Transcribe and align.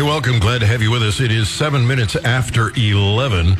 Hey, 0.00 0.06
welcome. 0.06 0.38
Glad 0.38 0.60
to 0.60 0.66
have 0.66 0.80
you 0.80 0.90
with 0.90 1.02
us. 1.02 1.20
It 1.20 1.30
is 1.30 1.46
seven 1.50 1.86
minutes 1.86 2.16
after 2.16 2.72
11. 2.74 3.54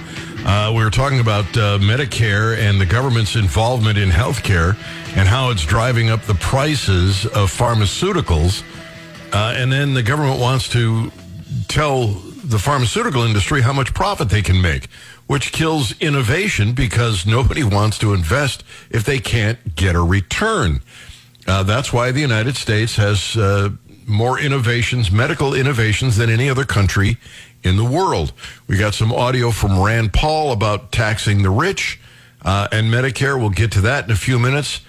Uh, 0.46 0.72
we 0.74 0.82
were 0.82 0.88
talking 0.88 1.20
about 1.20 1.44
uh, 1.54 1.76
Medicare 1.76 2.56
and 2.56 2.80
the 2.80 2.86
government's 2.86 3.36
involvement 3.36 3.98
in 3.98 4.08
healthcare 4.08 4.74
and 5.18 5.29
how 5.29 5.50
it's 5.50 5.66
driving 5.66 6.08
up 6.08 6.22
the 6.22 6.32
prices 6.37 7.26
of 7.26 7.53
pharmaceuticals. 7.53 8.62
Uh, 9.34 9.53
and 9.54 9.71
then 9.71 9.92
the 9.92 10.03
government 10.03 10.40
wants 10.40 10.66
to 10.71 11.12
tell 11.68 12.06
the 12.06 12.59
pharmaceutical 12.59 13.22
industry 13.22 13.61
how 13.61 13.75
much 13.75 13.93
profit 13.93 14.31
they 14.31 14.41
can 14.41 14.63
make, 14.63 14.88
which 15.27 15.53
kills 15.53 15.93
innovation 16.01 16.73
because 16.73 17.27
nobody 17.37 17.65
wants 17.65 17.98
to 17.98 18.15
invest 18.15 18.65
if 18.88 19.05
they 19.05 19.19
can't 19.19 19.75
get 19.77 19.95
a 19.95 20.02
return. 20.02 20.80
Uh, 21.47 21.62
that's 21.65 21.93
why 21.93 22.11
the 22.11 22.20
United 22.20 22.57
States 22.57 22.97
has 22.97 23.37
uh, 23.37 23.69
more 24.06 24.38
innovations, 24.38 25.10
medical 25.10 25.55
innovations, 25.55 26.16
than 26.16 26.30
any 26.30 26.48
other 26.48 26.64
country 26.64 27.19
in 27.62 27.77
the 27.77 27.84
world. 27.84 28.33
We 28.66 28.77
got 28.77 28.95
some 28.95 29.12
audio 29.12 29.51
from 29.51 29.79
Rand 29.80 30.12
Paul 30.12 30.52
about 30.52 30.92
taxing 30.92 31.42
the 31.42 31.51
rich 31.51 32.01
uh, 32.42 32.69
and 32.73 32.92
Medicare. 32.92 33.39
We'll 33.39 33.51
get 33.51 33.73
to 33.73 33.80
that 33.83 34.05
in 34.05 34.11
a 34.11 34.16
few 34.16 34.39
minutes. 34.39 34.80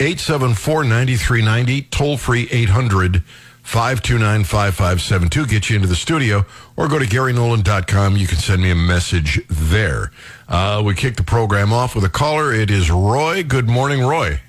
874 0.00 0.84
9390, 0.84 1.82
toll 1.82 2.16
free 2.16 2.48
800 2.50 3.22
529 3.62 4.44
5572. 4.44 5.46
Get 5.46 5.70
you 5.70 5.76
into 5.76 5.88
the 5.88 5.94
studio 5.94 6.44
or 6.76 6.88
go 6.88 6.98
to 6.98 7.04
GaryNolan.com. 7.04 8.16
You 8.16 8.26
can 8.26 8.38
send 8.38 8.62
me 8.62 8.70
a 8.70 8.74
message 8.74 9.40
there. 9.48 10.10
Uh, 10.48 10.82
we 10.84 10.94
kick 10.94 11.16
the 11.16 11.22
program 11.22 11.72
off 11.72 11.94
with 11.94 12.04
a 12.04 12.08
caller. 12.08 12.52
It 12.52 12.70
is 12.70 12.90
Roy. 12.90 13.42
Good 13.44 13.68
morning, 13.68 14.00
Roy. 14.00 14.40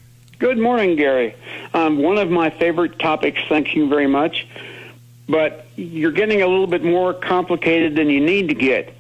Good 0.43 0.57
morning, 0.57 0.97
Gary. 0.97 1.38
Um, 1.73 1.99
one 1.99 2.17
of 2.17 2.29
my 2.29 2.49
favorite 2.49 2.99
topics, 2.99 3.39
thank 3.47 3.77
you 3.77 3.88
very 3.88 4.07
much. 4.07 4.45
But 5.29 5.67
you're 5.77 6.11
getting 6.11 6.41
a 6.41 6.47
little 6.47 6.67
bit 6.67 6.83
more 6.83 7.13
complicated 7.13 7.95
than 7.95 8.09
you 8.09 8.19
need 8.19 8.49
to 8.49 8.53
get. 8.53 8.93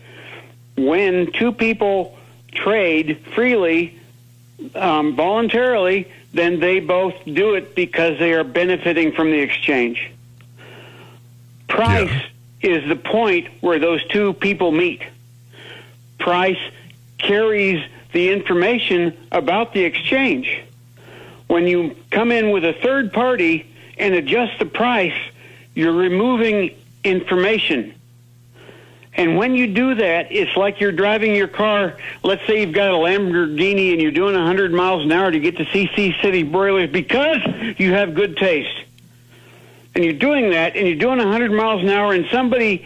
When 0.77 1.33
two 1.33 1.51
people 1.51 2.17
trade 2.53 3.25
freely, 3.35 3.99
um, 4.73 5.17
voluntarily, 5.17 6.09
then 6.33 6.61
they 6.61 6.79
both 6.79 7.13
do 7.25 7.55
it 7.55 7.75
because 7.75 8.17
they 8.19 8.31
are 8.31 8.45
benefiting 8.45 9.11
from 9.11 9.29
the 9.29 9.39
exchange. 9.39 10.11
Price 11.67 12.09
yeah. 12.61 12.69
is 12.69 12.87
the 12.87 12.95
point 12.95 13.49
where 13.59 13.79
those 13.79 14.01
two 14.05 14.31
people 14.31 14.71
meet. 14.71 15.01
Price 16.19 16.61
carries 17.17 17.83
the 18.13 18.31
information 18.31 19.17
about 19.33 19.73
the 19.73 19.83
exchange. 19.83 20.63
When 21.53 21.67
you 21.67 21.95
come 22.09 22.31
in 22.31 22.49
with 22.49 22.65
a 22.65 22.73
third 22.73 23.13
party 23.13 23.71
and 23.99 24.15
adjust 24.15 24.57
the 24.57 24.65
price, 24.65 25.13
you're 25.75 25.93
removing 25.93 26.75
information. 27.03 27.93
And 29.13 29.37
when 29.37 29.53
you 29.53 29.71
do 29.71 29.93
that, 29.93 30.31
it's 30.31 30.57
like 30.57 30.79
you're 30.79 30.91
driving 30.91 31.35
your 31.35 31.47
car. 31.47 31.95
Let's 32.23 32.43
say 32.47 32.61
you've 32.61 32.73
got 32.73 32.89
a 32.89 32.97
Lamborghini 32.97 33.91
and 33.91 34.01
you're 34.01 34.09
doing 34.09 34.33
100 34.33 34.73
miles 34.73 35.05
an 35.05 35.11
hour 35.11 35.29
to 35.29 35.39
get 35.39 35.57
to 35.57 35.65
CC 35.65 36.19
City 36.23 36.41
Broilers 36.41 36.89
because 36.89 37.37
you 37.77 37.93
have 37.93 38.15
good 38.15 38.35
taste. 38.37 38.85
And 39.93 40.03
you're 40.03 40.13
doing 40.13 40.49
that 40.49 40.75
and 40.75 40.87
you're 40.87 40.97
doing 40.97 41.19
100 41.19 41.51
miles 41.51 41.83
an 41.83 41.89
hour 41.89 42.13
and 42.13 42.25
somebody 42.31 42.83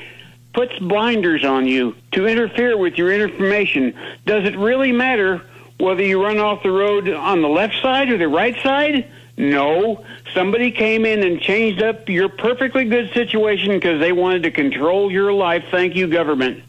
puts 0.52 0.78
blinders 0.80 1.46
on 1.46 1.68
you 1.68 1.96
to 2.12 2.28
interfere 2.28 2.76
with 2.78 2.98
your 2.98 3.14
information. 3.14 3.94
Does 4.26 4.44
it 4.44 4.58
really 4.58 4.92
matter 4.92 5.42
whether 5.80 6.04
you 6.04 6.24
run 6.24 6.40
off 6.40 6.64
the 6.64 6.72
road 6.72 7.10
on 7.10 7.42
the 7.42 7.50
left 7.50 7.82
side 7.82 8.10
or 8.10 8.18
the 8.18 8.28
right 8.28 8.56
side? 8.64 9.10
No. 9.38 10.04
Somebody 10.34 10.72
came 10.72 11.06
in 11.06 11.24
and 11.24 11.40
changed 11.40 11.82
up 11.82 12.10
your 12.10 12.28
perfectly 12.28 12.86
good 12.86 13.14
situation 13.14 13.70
because 13.74 14.00
they 14.00 14.12
wanted 14.12 14.44
to 14.44 14.52
control 14.52 15.12
your 15.12 15.32
life. 15.32 15.66
Thank 15.70 15.96
you, 15.96 16.08
government. 16.08 16.64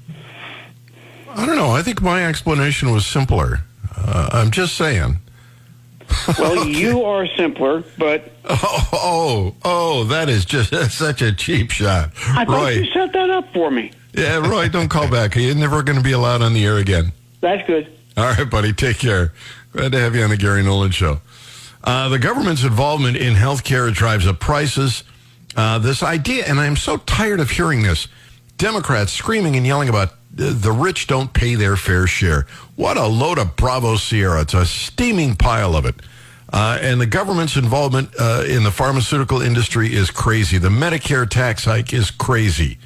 I 1.31 1.47
don't 1.47 1.57
know. 1.57 1.71
I 1.71 1.83
think 1.83 2.03
my 2.03 2.27
explanation 2.27 2.93
was 2.93 3.07
simpler. 3.07 3.61
Uh, 3.97 4.29
I'm 4.33 4.51
just 4.51 4.77
saying. 4.77 5.19
Well, 6.39 6.59
okay. 6.61 6.71
you 6.71 7.05
are 7.05 7.27
simpler, 7.37 7.85
but 7.97 8.33
oh, 8.45 8.89
oh, 8.93 9.55
oh, 9.65 10.05
that 10.05 10.29
is 10.29 10.45
just 10.45 10.75
such 10.91 11.23
a 11.23 11.33
cheap 11.33 11.71
shot. 11.71 12.11
I 12.29 12.45
thought 12.45 12.49
Roy. 12.49 12.71
you 12.71 12.93
set 12.93 13.13
that 13.13 13.31
up 13.31 13.53
for 13.53 13.71
me. 13.71 13.93
Yeah, 14.15 14.39
Roy, 14.39 14.69
don't 14.69 14.89
call 14.89 15.11
back. 15.11 15.37
You're 15.37 15.55
never 15.55 15.83
going 15.83 15.99
to 15.99 16.05
be 16.05 16.13
allowed 16.13 16.43
on 16.43 16.55
the 16.55 16.65
air 16.65 16.79
again. 16.79 17.13
That's 17.41 17.67
good. 17.67 17.98
All 18.19 18.25
right, 18.25 18.51
buddy. 18.51 18.73
Take 18.73 18.99
care. 18.99 19.33
Glad 19.71 19.93
to 19.93 20.01
have 20.01 20.17
you 20.17 20.25
on 20.25 20.31
the 20.31 20.37
Gary 20.37 20.65
Nolan 20.65 20.91
Show. 20.91 21.21
Uh, 21.85 22.09
the 22.09 22.19
government's 22.19 22.65
involvement 22.65 23.17
in 23.17 23.35
healthcare 23.35 23.95
drives 23.95 24.27
up 24.27 24.41
prices. 24.41 25.05
Uh, 25.57 25.79
this 25.79 26.03
idea, 26.03 26.45
and 26.45 26.59
I'm 26.59 26.75
so 26.75 26.97
tired 26.97 27.39
of 27.39 27.51
hearing 27.51 27.83
this 27.83 28.09
Democrats 28.57 29.13
screaming 29.13 29.55
and 29.55 29.65
yelling 29.65 29.89
about 29.89 30.09
uh, 30.09 30.15
the 30.53 30.73
rich 30.73 31.07
don't 31.07 31.33
pay 31.33 31.55
their 31.55 31.77
fair 31.77 32.09
share. 32.09 32.49
What 32.75 32.97
a 32.97 33.07
load 33.07 33.39
of 33.39 33.55
Bravo 33.55 33.95
Sierra. 33.95 34.41
It's 34.41 34.55
a 34.55 34.67
steaming 34.67 35.37
pile 35.37 35.77
of 35.77 35.87
it. 35.87 35.95
Uh, 36.53 36.77
and 36.81 37.01
the 37.01 37.07
government's 37.07 37.55
involvement 37.55 38.11
uh, 38.19 38.43
in 38.49 38.65
the 38.65 38.73
pharmaceutical 38.73 39.41
industry 39.41 39.95
is 39.95 40.11
crazy. 40.11 40.59
The 40.59 40.71
Medicare 40.71 41.31
tax 41.31 41.67
hike 41.67 41.93
is 41.93 42.11
crazy. 42.11 42.79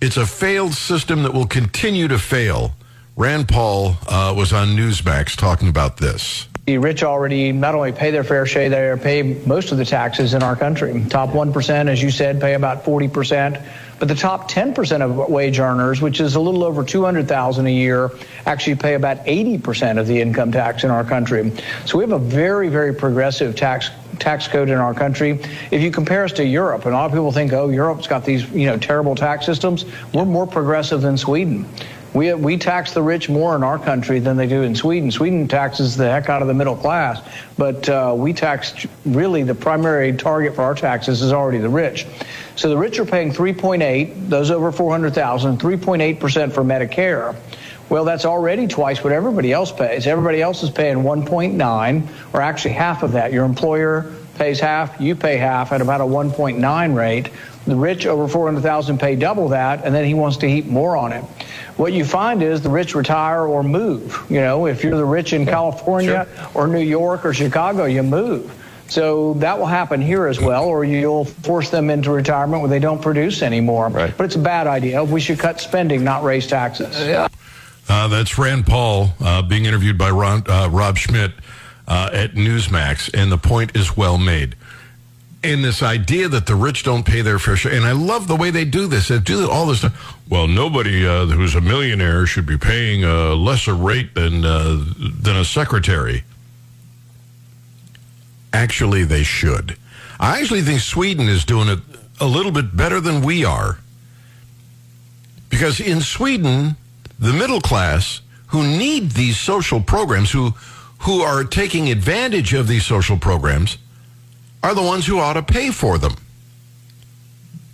It's 0.00 0.16
a 0.16 0.24
failed 0.24 0.74
system 0.74 1.24
that 1.24 1.34
will 1.34 1.48
continue 1.48 2.06
to 2.06 2.18
fail. 2.20 2.76
Rand 3.20 3.48
Paul 3.48 3.98
uh, 4.08 4.32
was 4.34 4.54
on 4.54 4.68
Newsmax 4.68 5.36
talking 5.36 5.68
about 5.68 5.98
this. 5.98 6.48
The 6.64 6.78
rich 6.78 7.02
already 7.02 7.52
not 7.52 7.74
only 7.74 7.92
pay 7.92 8.10
their 8.10 8.24
fair 8.24 8.46
share, 8.46 8.70
they 8.70 9.02
pay 9.02 9.44
most 9.44 9.72
of 9.72 9.76
the 9.76 9.84
taxes 9.84 10.32
in 10.32 10.42
our 10.42 10.56
country. 10.56 11.04
Top 11.10 11.28
1%, 11.28 11.88
as 11.88 12.02
you 12.02 12.10
said, 12.10 12.40
pay 12.40 12.54
about 12.54 12.82
40%. 12.82 13.62
But 13.98 14.08
the 14.08 14.14
top 14.14 14.50
10% 14.50 15.02
of 15.02 15.28
wage 15.28 15.58
earners, 15.58 16.00
which 16.00 16.18
is 16.18 16.34
a 16.34 16.40
little 16.40 16.64
over 16.64 16.82
200,000 16.82 17.66
a 17.66 17.70
year, 17.70 18.10
actually 18.46 18.76
pay 18.76 18.94
about 18.94 19.18
80% 19.26 20.00
of 20.00 20.06
the 20.06 20.18
income 20.18 20.50
tax 20.50 20.84
in 20.84 20.90
our 20.90 21.04
country. 21.04 21.52
So 21.84 21.98
we 21.98 22.04
have 22.04 22.12
a 22.12 22.18
very, 22.18 22.70
very 22.70 22.94
progressive 22.94 23.54
tax 23.54 23.90
tax 24.18 24.48
code 24.48 24.68
in 24.68 24.76
our 24.76 24.94
country. 24.94 25.40
If 25.70 25.82
you 25.82 25.90
compare 25.90 26.24
us 26.24 26.32
to 26.32 26.44
Europe, 26.44 26.84
and 26.84 26.94
a 26.94 26.96
lot 26.96 27.06
of 27.06 27.12
people 27.12 27.32
think, 27.32 27.52
oh, 27.52 27.70
Europe's 27.70 28.06
got 28.06 28.24
these, 28.24 28.48
you 28.50 28.66
know, 28.66 28.76
terrible 28.76 29.14
tax 29.14 29.46
systems, 29.46 29.86
we're 30.12 30.26
more 30.26 30.46
progressive 30.46 31.00
than 31.00 31.16
Sweden. 31.16 31.66
We, 32.12 32.34
we 32.34 32.56
tax 32.56 32.92
the 32.92 33.02
rich 33.02 33.28
more 33.28 33.54
in 33.54 33.62
our 33.62 33.78
country 33.78 34.18
than 34.18 34.36
they 34.36 34.48
do 34.48 34.62
in 34.62 34.74
Sweden. 34.74 35.12
Sweden 35.12 35.46
taxes 35.46 35.96
the 35.96 36.10
heck 36.10 36.28
out 36.28 36.42
of 36.42 36.48
the 36.48 36.54
middle 36.54 36.74
class, 36.74 37.22
but 37.56 37.88
uh, 37.88 38.14
we 38.16 38.32
tax 38.32 38.84
really 39.04 39.44
the 39.44 39.54
primary 39.54 40.12
target 40.12 40.56
for 40.56 40.62
our 40.62 40.74
taxes 40.74 41.22
is 41.22 41.32
already 41.32 41.58
the 41.58 41.68
rich. 41.68 42.06
So 42.56 42.68
the 42.68 42.76
rich 42.76 42.98
are 42.98 43.04
paying 43.04 43.32
3.8, 43.32 44.28
those 44.28 44.50
over 44.50 44.72
400,000, 44.72 45.60
3.8% 45.60 46.52
for 46.52 46.64
Medicare. 46.64 47.36
Well, 47.88 48.04
that's 48.04 48.24
already 48.24 48.66
twice 48.66 49.04
what 49.04 49.12
everybody 49.12 49.52
else 49.52 49.70
pays. 49.70 50.06
Everybody 50.06 50.42
else 50.42 50.64
is 50.64 50.70
paying 50.70 50.98
1.9, 50.98 52.08
or 52.32 52.40
actually 52.40 52.74
half 52.74 53.04
of 53.04 53.12
that. 53.12 53.32
Your 53.32 53.44
employer 53.44 54.12
pays 54.34 54.58
half, 54.58 55.00
you 55.00 55.14
pay 55.14 55.36
half 55.36 55.70
at 55.70 55.80
about 55.80 56.00
a 56.00 56.04
1.9 56.04 56.94
rate. 56.94 57.30
The 57.66 57.76
rich 57.76 58.06
over 58.06 58.26
400,000 58.26 58.98
pay 58.98 59.14
double 59.14 59.48
that, 59.50 59.84
and 59.84 59.94
then 59.94 60.04
he 60.04 60.14
wants 60.14 60.38
to 60.38 60.48
heap 60.48 60.66
more 60.66 60.96
on 60.96 61.12
it 61.12 61.24
what 61.76 61.92
you 61.92 62.04
find 62.04 62.42
is 62.42 62.60
the 62.60 62.70
rich 62.70 62.94
retire 62.94 63.42
or 63.42 63.62
move. 63.62 64.24
You 64.28 64.40
know, 64.40 64.66
if 64.66 64.82
you're 64.82 64.96
the 64.96 65.04
rich 65.04 65.32
in 65.32 65.46
California 65.46 66.26
sure. 66.34 66.48
or 66.54 66.66
New 66.66 66.80
York 66.80 67.24
or 67.24 67.32
Chicago, 67.32 67.84
you 67.84 68.02
move. 68.02 68.56
So 68.88 69.34
that 69.34 69.56
will 69.56 69.66
happen 69.66 70.00
here 70.00 70.26
as 70.26 70.40
well, 70.40 70.64
or 70.64 70.84
you'll 70.84 71.24
force 71.24 71.70
them 71.70 71.90
into 71.90 72.10
retirement 72.10 72.60
where 72.60 72.68
they 72.68 72.80
don't 72.80 73.00
produce 73.00 73.40
anymore. 73.40 73.88
Right. 73.88 74.12
But 74.16 74.24
it's 74.24 74.34
a 74.34 74.40
bad 74.40 74.66
idea. 74.66 75.04
We 75.04 75.20
should 75.20 75.38
cut 75.38 75.60
spending, 75.60 76.02
not 76.02 76.24
raise 76.24 76.48
taxes. 76.48 76.98
Yeah. 76.98 77.28
Uh, 77.88 78.08
that's 78.08 78.36
Rand 78.36 78.66
Paul 78.66 79.10
uh, 79.20 79.42
being 79.42 79.64
interviewed 79.64 79.96
by 79.96 80.10
Ron, 80.10 80.42
uh, 80.48 80.68
Rob 80.70 80.96
Schmitt 80.96 81.32
uh, 81.86 82.10
at 82.12 82.34
Newsmax, 82.34 83.10
and 83.14 83.30
the 83.30 83.38
point 83.38 83.76
is 83.76 83.96
well 83.96 84.18
made 84.18 84.56
in 85.42 85.62
this 85.62 85.82
idea 85.82 86.28
that 86.28 86.46
the 86.46 86.54
rich 86.54 86.84
don't 86.84 87.04
pay 87.04 87.22
their 87.22 87.38
fair 87.38 87.56
share. 87.56 87.72
And 87.72 87.84
I 87.84 87.92
love 87.92 88.28
the 88.28 88.36
way 88.36 88.50
they 88.50 88.64
do 88.64 88.86
this. 88.86 89.08
They 89.08 89.18
do 89.18 89.50
all 89.50 89.66
this 89.66 89.78
stuff. 89.78 90.16
Well, 90.28 90.46
nobody 90.46 91.06
uh, 91.06 91.26
who's 91.26 91.54
a 91.54 91.60
millionaire 91.60 92.26
should 92.26 92.46
be 92.46 92.58
paying 92.58 93.04
a 93.04 93.34
lesser 93.34 93.74
rate 93.74 94.14
than 94.14 94.44
uh, 94.44 94.84
than 94.98 95.36
a 95.36 95.44
secretary. 95.44 96.24
Actually, 98.52 99.04
they 99.04 99.22
should. 99.22 99.76
I 100.18 100.40
actually 100.40 100.62
think 100.62 100.80
Sweden 100.80 101.28
is 101.28 101.44
doing 101.44 101.68
it 101.68 101.78
a 102.20 102.26
little 102.26 102.52
bit 102.52 102.76
better 102.76 103.00
than 103.00 103.22
we 103.22 103.44
are. 103.44 103.78
Because 105.48 105.80
in 105.80 106.00
Sweden, 106.00 106.76
the 107.18 107.32
middle 107.32 107.60
class 107.60 108.20
who 108.48 108.62
need 108.62 109.12
these 109.12 109.38
social 109.38 109.80
programs, 109.80 110.30
who 110.30 110.54
who 111.00 111.22
are 111.22 111.44
taking 111.44 111.90
advantage 111.90 112.52
of 112.52 112.68
these 112.68 112.84
social 112.84 113.16
programs, 113.16 113.78
are 114.62 114.74
the 114.74 114.82
ones 114.82 115.06
who 115.06 115.18
ought 115.18 115.34
to 115.34 115.42
pay 115.42 115.70
for 115.70 115.98
them. 115.98 116.16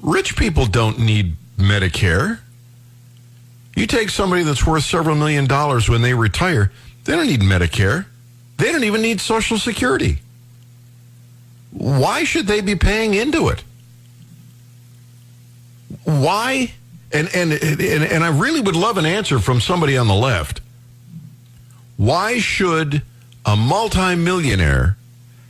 Rich 0.01 0.37
people 0.37 0.67
don't 0.67 0.99
need 0.99 1.37
Medicare. 1.57 2.39
You 3.75 3.87
take 3.87 4.11
somebody 4.11 4.43
that's 4.43 4.67
worth 4.67 4.85
several 4.85 5.17
million 5.17 5.47
dollars 5.47 5.89
when 5.89 6.03
they 6.03 6.15
retire, 6.15 6.73
they 7.05 7.15
don't 7.15 7.27
need 7.27 7.41
Medicare. 7.41 8.07
They 8.59 8.73
don't 8.73 8.85
even 8.85 9.03
need 9.03 9.21
Social 9.21 9.59
Security. 9.59 10.19
Why 11.73 12.25
should 12.25 12.47
they 12.47 12.63
be 12.63 12.75
paying 12.75 13.13
into 13.13 13.49
it? 13.49 13.63
why? 16.07 16.73
And, 17.13 17.29
and 17.35 17.53
and 17.53 17.81
and 17.81 18.25
I 18.25 18.29
really 18.29 18.61
would 18.61 18.77
love 18.77 18.97
an 18.97 19.07
answer 19.07 19.39
from 19.39 19.61
somebody 19.61 19.97
on 19.97 20.09
the 20.09 20.15
left. 20.15 20.61
Why 21.97 22.39
should 22.39 23.03
a 23.45 23.57
multimillionaire 23.57 24.97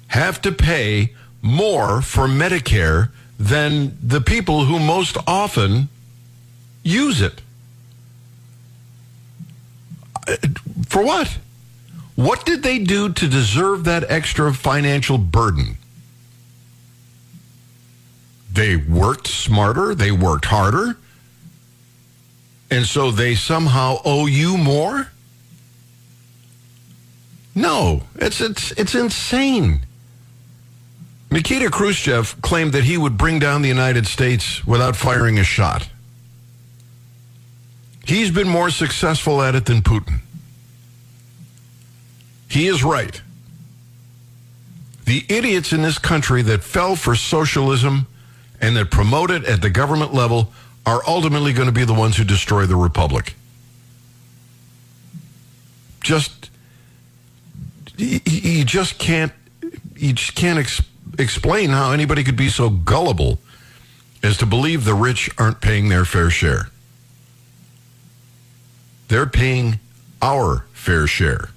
have 0.08 0.40
to 0.42 0.52
pay 0.52 1.14
more 1.46 2.02
for 2.02 2.26
Medicare 2.26 3.10
than 3.38 3.96
the 4.02 4.20
people 4.20 4.64
who 4.64 4.78
most 4.78 5.16
often 5.26 5.88
use 6.82 7.20
it? 7.20 7.40
Uh, 10.26 10.36
For 10.88 11.04
what? 11.04 11.38
What 12.16 12.46
did 12.46 12.62
they 12.62 12.78
do 12.78 13.12
to 13.12 13.28
deserve 13.28 13.84
that 13.84 14.04
extra 14.10 14.52
financial 14.54 15.18
burden? 15.18 15.76
They 18.52 18.74
worked 18.76 19.28
smarter, 19.28 19.94
they 19.94 20.10
worked 20.10 20.46
harder, 20.46 20.96
and 22.70 22.86
so 22.86 23.10
they 23.10 23.34
somehow 23.34 23.98
owe 24.04 24.26
you 24.26 24.56
more? 24.56 25.08
No, 27.54 28.02
it's 28.16 28.40
it's 28.40 28.72
it's 28.72 28.94
insane. 28.94 29.85
Nikita 31.30 31.70
Khrushchev 31.70 32.40
claimed 32.42 32.72
that 32.72 32.84
he 32.84 32.96
would 32.96 33.18
bring 33.18 33.38
down 33.38 33.62
the 33.62 33.68
United 33.68 34.06
States 34.06 34.64
without 34.66 34.96
firing 34.96 35.38
a 35.38 35.44
shot. 35.44 35.88
He's 38.04 38.30
been 38.30 38.48
more 38.48 38.70
successful 38.70 39.42
at 39.42 39.54
it 39.54 39.66
than 39.66 39.82
Putin. 39.82 40.20
He 42.48 42.68
is 42.68 42.84
right. 42.84 43.20
The 45.04 45.24
idiots 45.28 45.72
in 45.72 45.82
this 45.82 45.98
country 45.98 46.42
that 46.42 46.62
fell 46.62 46.94
for 46.94 47.16
socialism 47.16 48.06
and 48.60 48.76
that 48.76 48.90
promote 48.90 49.30
it 49.30 49.44
at 49.44 49.62
the 49.62 49.70
government 49.70 50.14
level 50.14 50.52
are 50.84 51.02
ultimately 51.06 51.52
going 51.52 51.66
to 51.66 51.72
be 51.72 51.84
the 51.84 51.94
ones 51.94 52.16
who 52.16 52.24
destroy 52.24 52.66
the 52.66 52.76
republic. 52.76 53.34
Just 56.00 56.50
you 57.96 58.64
just 58.64 58.98
can't 58.98 59.32
you 59.96 60.12
just 60.12 60.34
can't 60.36 60.58
ex- 60.60 60.82
explain 61.18 61.70
how 61.70 61.92
anybody 61.92 62.22
could 62.24 62.36
be 62.36 62.48
so 62.48 62.68
gullible 62.70 63.38
as 64.22 64.36
to 64.38 64.46
believe 64.46 64.84
the 64.84 64.94
rich 64.94 65.30
aren't 65.38 65.60
paying 65.60 65.88
their 65.88 66.04
fair 66.04 66.30
share. 66.30 66.68
They're 69.08 69.26
paying 69.26 69.78
our 70.20 70.64
fair 70.72 71.06
share, 71.06 71.50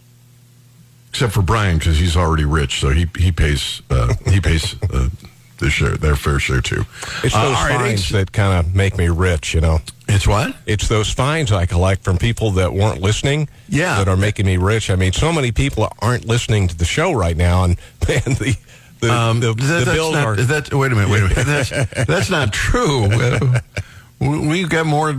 except 1.09 1.33
for 1.33 1.41
Brian 1.41 1.77
because 1.79 1.97
he's 1.97 2.15
already 2.15 2.45
rich, 2.45 2.79
so 2.79 2.89
he 2.89 3.07
he 3.17 3.31
pays 3.31 3.81
uh, 3.89 4.13
he 4.29 4.39
pays 4.39 4.75
uh, 4.83 5.09
the 5.57 5.69
share 5.71 5.97
their 5.97 6.15
fair 6.15 6.39
share 6.39 6.61
too. 6.61 6.85
It's 7.23 7.33
Uh, 7.35 7.43
those 7.45 7.53
right, 7.55 7.75
fines 7.79 7.99
it's- 8.01 8.11
that 8.11 8.31
kind 8.33 8.53
of 8.59 8.75
make 8.75 8.97
me 8.97 9.07
rich, 9.09 9.53
you 9.55 9.61
know. 9.61 9.79
It's 10.07 10.27
what? 10.27 10.55
It's 10.65 10.87
those 10.87 11.11
fines 11.11 11.51
I 11.51 11.65
collect 11.65 12.03
from 12.03 12.17
people 12.17 12.51
that 12.51 12.73
weren't 12.73 12.99
listening. 13.01 13.47
Yeah. 13.67 13.97
That 13.97 14.07
are 14.07 14.17
making 14.17 14.47
me 14.47 14.57
rich. 14.57 14.89
I 14.89 14.95
mean, 14.95 15.11
so 15.13 15.31
many 15.31 15.51
people 15.51 15.87
aren't 15.99 16.25
listening 16.25 16.67
to 16.67 16.75
the 16.75 16.85
show 16.85 17.11
right 17.13 17.37
now, 17.37 17.63
and 17.63 17.77
man, 18.07 18.21
the 18.25 18.55
the, 18.99 19.11
Um, 19.13 19.39
the, 19.39 19.53
that- 19.53 19.85
the 19.85 19.91
bills 19.93 20.13
not, 20.13 20.25
are. 20.25 20.35
that, 20.35 20.73
wait 20.73 20.91
a 20.91 20.95
minute, 20.95 21.09
wait 21.09 21.21
a 21.23 21.29
minute. 21.29 21.45
That's, 21.69 21.69
that's 22.07 22.29
not 22.29 22.51
true. 22.53 23.07
We- 24.21 24.47
We've 24.47 24.67
got 24.69 24.85
more 24.85 25.15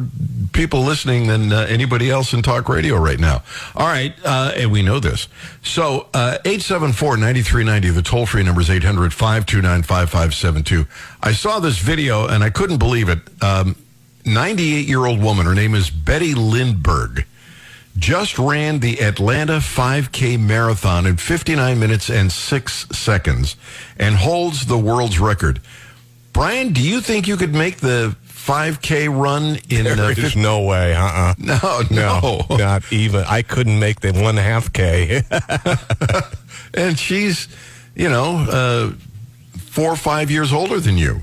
people 0.52 0.82
listening 0.82 1.26
than 1.26 1.50
uh, 1.54 1.64
anybody 1.70 2.10
else 2.10 2.34
in 2.34 2.42
talk 2.42 2.68
radio 2.68 2.96
right 2.98 3.18
now. 3.18 3.42
All 3.74 3.86
right, 3.86 4.12
uh, 4.26 4.52
and 4.54 4.70
we 4.70 4.82
know 4.82 5.00
this. 5.00 5.26
So, 5.62 6.08
uh, 6.12 6.36
874-9390, 6.44 7.94
the 7.94 8.02
toll-free 8.02 8.42
number 8.42 8.60
is 8.60 8.68
800-529-5572. 8.68 10.86
I 11.22 11.32
saw 11.32 11.60
this 11.60 11.78
video, 11.78 12.26
and 12.26 12.44
I 12.44 12.50
couldn't 12.50 12.76
believe 12.78 13.08
it. 13.08 13.20
Um, 13.42 13.74
98-year-old 14.24 15.20
woman, 15.22 15.46
her 15.46 15.54
name 15.54 15.74
is 15.74 15.88
Betty 15.90 16.34
Lindberg 16.34 17.24
just 17.98 18.38
ran 18.38 18.80
the 18.80 19.00
Atlanta 19.00 19.58
5K 19.58 20.38
marathon 20.38 21.06
in 21.06 21.16
59 21.16 21.78
minutes 21.78 22.08
and 22.08 22.30
6 22.30 22.86
seconds 22.92 23.56
and 23.98 24.14
holds 24.14 24.66
the 24.66 24.78
world's 24.78 25.18
record. 25.18 25.60
Brian, 26.32 26.72
do 26.72 26.80
you 26.80 27.00
think 27.00 27.26
you 27.26 27.36
could 27.36 27.54
make 27.54 27.78
the 27.78 28.16
5K 28.24 29.08
run 29.08 29.58
in 29.68 29.86
uh, 29.86 29.94
there 30.14 30.18
is 30.18 30.34
no 30.34 30.62
way. 30.62 30.94
Uh. 30.94 31.04
uh 31.04 31.34
No, 31.38 31.82
no. 31.90 32.46
not 32.56 32.90
even. 32.92 33.24
I 33.26 33.42
couldn't 33.42 33.78
make 33.78 34.00
the 34.00 34.12
one 34.12 34.36
half 34.36 34.72
k. 34.72 35.22
And 36.72 36.96
she's, 36.96 37.48
you 37.96 38.08
know, 38.08 38.46
uh, 38.48 38.92
4 39.58 39.90
or 39.90 39.96
5 39.96 40.30
years 40.30 40.52
older 40.52 40.78
than 40.78 40.96
you. 40.96 41.22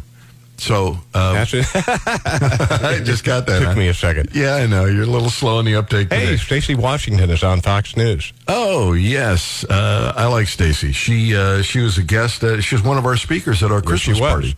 So, 0.60 0.98
uh, 1.14 1.46
it. 1.54 1.66
I 1.76 3.00
just 3.04 3.24
got 3.24 3.46
that. 3.46 3.62
huh? 3.62 3.70
Took 3.70 3.78
me 3.78 3.90
a 3.90 3.94
second. 3.94 4.30
Yeah, 4.34 4.56
I 4.56 4.66
know. 4.66 4.86
You're 4.86 5.04
a 5.04 5.08
little 5.08 5.30
slow 5.30 5.60
in 5.60 5.66
the 5.66 5.76
uptake 5.76 6.12
Hey. 6.12 6.36
Stacy 6.38 6.74
Washington 6.74 7.30
is 7.30 7.44
on 7.44 7.62
Fox 7.62 7.96
News. 7.96 8.34
Oh 8.48 8.94
yes, 8.94 9.64
uh, 9.66 10.14
I 10.16 10.26
like 10.28 10.48
Stacy. 10.48 10.92
She 10.94 11.36
uh, 11.36 11.62
she 11.62 11.80
was 11.80 11.98
a 12.00 12.04
guest. 12.04 12.44
Uh, 12.44 12.60
she 12.60 12.74
was 12.76 12.84
one 12.84 12.98
of 12.98 13.06
our 13.06 13.18
speakers 13.18 13.62
at 13.62 13.72
our 13.72 13.78
Yes, 13.78 13.86
Christmas 13.88 14.20
was. 14.20 14.30
party. 14.32 14.56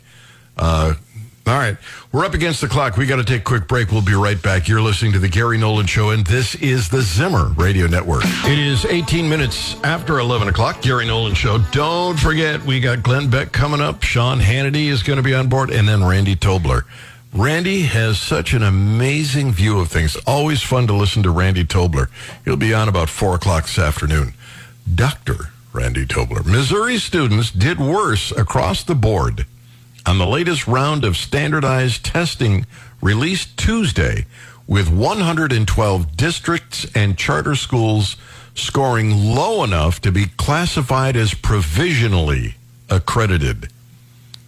All 1.49 1.57
right, 1.57 1.77
we're 2.11 2.25
up 2.25 2.35
against 2.35 2.61
the 2.61 2.67
clock. 2.67 2.95
We 2.95 3.07
got 3.07 3.15
to 3.15 3.23
take 3.23 3.41
a 3.41 3.43
quick 3.43 3.67
break. 3.67 3.89
We'll 3.91 4.03
be 4.03 4.13
right 4.13 4.39
back. 4.39 4.67
You're 4.67 4.83
listening 4.83 5.13
to 5.13 5.19
the 5.19 5.27
Gary 5.27 5.57
Nolan 5.57 5.87
Show, 5.87 6.11
and 6.11 6.23
this 6.23 6.53
is 6.53 6.89
the 6.89 7.01
Zimmer 7.01 7.47
Radio 7.57 7.87
Network. 7.87 8.21
It 8.45 8.59
is 8.59 8.85
18 8.85 9.27
minutes 9.27 9.75
after 9.83 10.19
11 10.19 10.47
o'clock. 10.47 10.83
Gary 10.83 11.07
Nolan 11.07 11.33
Show. 11.33 11.57
Don't 11.71 12.19
forget, 12.19 12.63
we 12.65 12.79
got 12.79 13.01
Glenn 13.01 13.31
Beck 13.31 13.51
coming 13.51 13.81
up. 13.81 14.03
Sean 14.03 14.39
Hannity 14.39 14.89
is 14.89 15.01
going 15.01 15.17
to 15.17 15.23
be 15.23 15.33
on 15.33 15.49
board, 15.49 15.71
and 15.71 15.87
then 15.87 16.03
Randy 16.03 16.35
Tobler. 16.35 16.83
Randy 17.33 17.81
has 17.81 18.19
such 18.19 18.53
an 18.53 18.61
amazing 18.61 19.51
view 19.51 19.79
of 19.79 19.87
things. 19.87 20.17
Always 20.27 20.61
fun 20.61 20.85
to 20.85 20.93
listen 20.93 21.23
to 21.23 21.31
Randy 21.31 21.63
Tobler. 21.63 22.09
He'll 22.45 22.57
be 22.57 22.75
on 22.75 22.87
about 22.87 23.09
4 23.09 23.33
o'clock 23.33 23.63
this 23.63 23.79
afternoon. 23.79 24.35
Dr. 24.93 25.49
Randy 25.73 26.05
Tobler. 26.05 26.45
Missouri 26.45 26.99
students 26.99 27.49
did 27.49 27.79
worse 27.79 28.29
across 28.29 28.83
the 28.83 28.93
board 28.93 29.47
on 30.05 30.17
the 30.17 30.25
latest 30.25 30.67
round 30.67 31.03
of 31.03 31.17
standardized 31.17 32.03
testing 32.05 32.65
released 33.01 33.57
Tuesday, 33.57 34.25
with 34.67 34.89
112 34.89 36.15
districts 36.15 36.85
and 36.93 37.17
charter 37.17 37.55
schools 37.55 38.17
scoring 38.53 39.33
low 39.33 39.63
enough 39.63 39.99
to 40.01 40.11
be 40.11 40.27
classified 40.37 41.15
as 41.15 41.33
provisionally 41.33 42.55
accredited. 42.89 43.69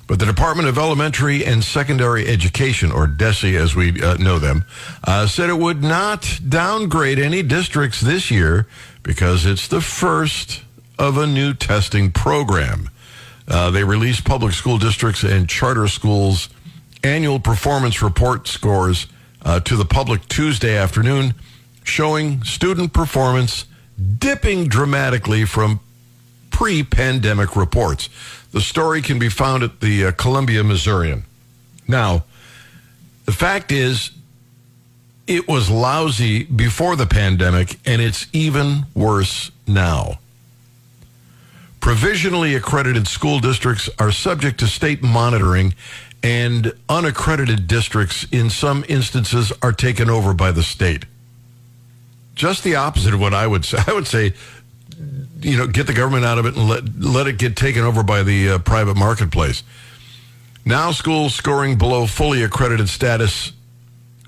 But 0.07 0.19
the 0.19 0.25
Department 0.25 0.67
of 0.67 0.77
Elementary 0.77 1.45
and 1.45 1.63
Secondary 1.63 2.27
Education, 2.27 2.91
or 2.91 3.07
DESE 3.07 3.55
as 3.55 3.75
we 3.75 4.01
uh, 4.01 4.15
know 4.17 4.39
them, 4.39 4.65
uh, 5.05 5.25
said 5.25 5.49
it 5.49 5.57
would 5.57 5.81
not 5.81 6.39
downgrade 6.47 7.17
any 7.17 7.41
districts 7.41 8.01
this 8.01 8.29
year 8.29 8.67
because 9.03 9.45
it's 9.45 9.69
the 9.69 9.81
first 9.81 10.63
of 10.99 11.17
a 11.17 11.25
new 11.25 11.53
testing 11.53 12.11
program. 12.11 12.89
Uh, 13.47 13.71
they 13.71 13.83
released 13.83 14.23
public 14.23 14.53
school 14.53 14.77
districts 14.77 15.23
and 15.23 15.49
charter 15.49 15.87
schools' 15.87 16.49
annual 17.03 17.39
performance 17.39 18.01
report 18.01 18.47
scores 18.47 19.07
uh, 19.43 19.59
to 19.61 19.75
the 19.75 19.85
public 19.85 20.27
Tuesday 20.27 20.77
afternoon, 20.77 21.33
showing 21.83 22.43
student 22.43 22.93
performance 22.93 23.65
dipping 24.17 24.67
dramatically 24.67 25.45
from 25.45 25.79
pre 26.51 26.83
pandemic 26.83 27.55
reports. 27.55 28.09
The 28.51 28.61
story 28.61 29.01
can 29.01 29.17
be 29.17 29.29
found 29.29 29.63
at 29.63 29.79
the 29.79 30.05
uh, 30.05 30.11
Columbia 30.11 30.63
Missourian. 30.63 31.23
Now, 31.87 32.25
the 33.25 33.31
fact 33.31 33.71
is, 33.71 34.11
it 35.27 35.47
was 35.47 35.69
lousy 35.69 36.43
before 36.43 36.95
the 36.95 37.05
pandemic, 37.05 37.79
and 37.85 38.01
it's 38.01 38.27
even 38.33 38.85
worse 38.93 39.51
now. 39.65 40.19
Provisionally 41.81 42.55
accredited 42.55 43.07
school 43.07 43.39
districts 43.39 43.89
are 43.99 44.11
subject 44.11 44.59
to 44.59 44.67
state 44.67 45.03
monitoring, 45.03 45.73
and 46.23 46.71
unaccredited 46.87 47.67
districts, 47.67 48.25
in 48.31 48.49
some 48.49 48.85
instances, 48.87 49.51
are 49.61 49.73
taken 49.73 50.09
over 50.09 50.33
by 50.33 50.51
the 50.51 50.63
state. 50.63 51.05
Just 52.35 52.63
the 52.63 52.75
opposite 52.75 53.13
of 53.13 53.19
what 53.19 53.33
I 53.33 53.47
would 53.47 53.65
say. 53.65 53.79
I 53.87 53.93
would 53.93 54.07
say 54.07 54.33
you 55.41 55.57
know, 55.57 55.67
get 55.67 55.87
the 55.87 55.93
government 55.93 56.25
out 56.25 56.37
of 56.37 56.45
it 56.45 56.55
and 56.55 56.69
let 56.69 56.83
let 56.99 57.27
it 57.27 57.37
get 57.37 57.55
taken 57.55 57.83
over 57.83 58.03
by 58.03 58.23
the 58.23 58.51
uh, 58.51 58.57
private 58.59 58.95
marketplace. 58.95 59.63
Now, 60.63 60.91
schools 60.91 61.33
scoring 61.33 61.77
below 61.77 62.05
fully 62.05 62.43
accredited 62.43 62.89
status 62.89 63.51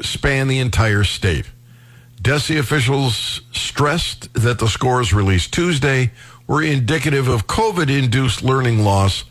span 0.02 0.48
the 0.48 0.60
entire 0.60 1.04
state. 1.04 1.46
DESE 2.22 2.52
officials 2.52 3.42
stressed 3.52 4.34
that 4.34 4.58
the 4.58 4.68
scores 4.68 5.14
released 5.14 5.54
Tuesday 5.54 6.12
were 6.48 6.62
indicative 6.62 7.28
of 7.28 7.48
COVID-induced 7.48 8.44
learning 8.44 8.84
loss 8.84 9.24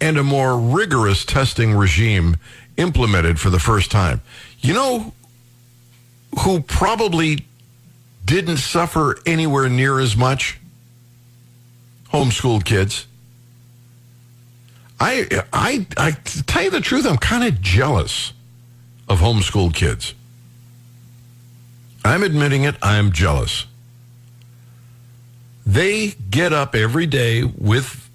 and 0.00 0.16
a 0.16 0.22
more 0.22 0.58
rigorous 0.58 1.24
testing 1.24 1.74
regime 1.74 2.36
implemented 2.76 3.38
for 3.38 3.50
the 3.50 3.58
first 3.58 3.90
time. 3.90 4.22
You 4.60 4.74
know 4.74 5.14
who 6.40 6.60
probably 6.60 7.44
didn't 8.24 8.58
suffer 8.58 9.18
anywhere 9.26 9.68
near 9.68 9.98
as 9.98 10.16
much? 10.16 10.60
homeschooled 12.12 12.64
kids. 12.64 13.06
I, 14.98 15.44
I, 15.52 15.86
I 15.96 16.10
tell 16.12 16.64
you 16.64 16.70
the 16.70 16.80
truth, 16.80 17.06
I'm 17.06 17.16
kind 17.16 17.44
of 17.44 17.60
jealous 17.60 18.32
of 19.08 19.20
homeschooled 19.20 19.74
kids. 19.74 20.14
I'm 22.04 22.22
admitting 22.22 22.64
it, 22.64 22.76
I'm 22.82 23.12
jealous. 23.12 23.66
They 25.66 26.14
get 26.30 26.52
up 26.52 26.74
every 26.74 27.06
day 27.06 27.44
with 27.44 28.08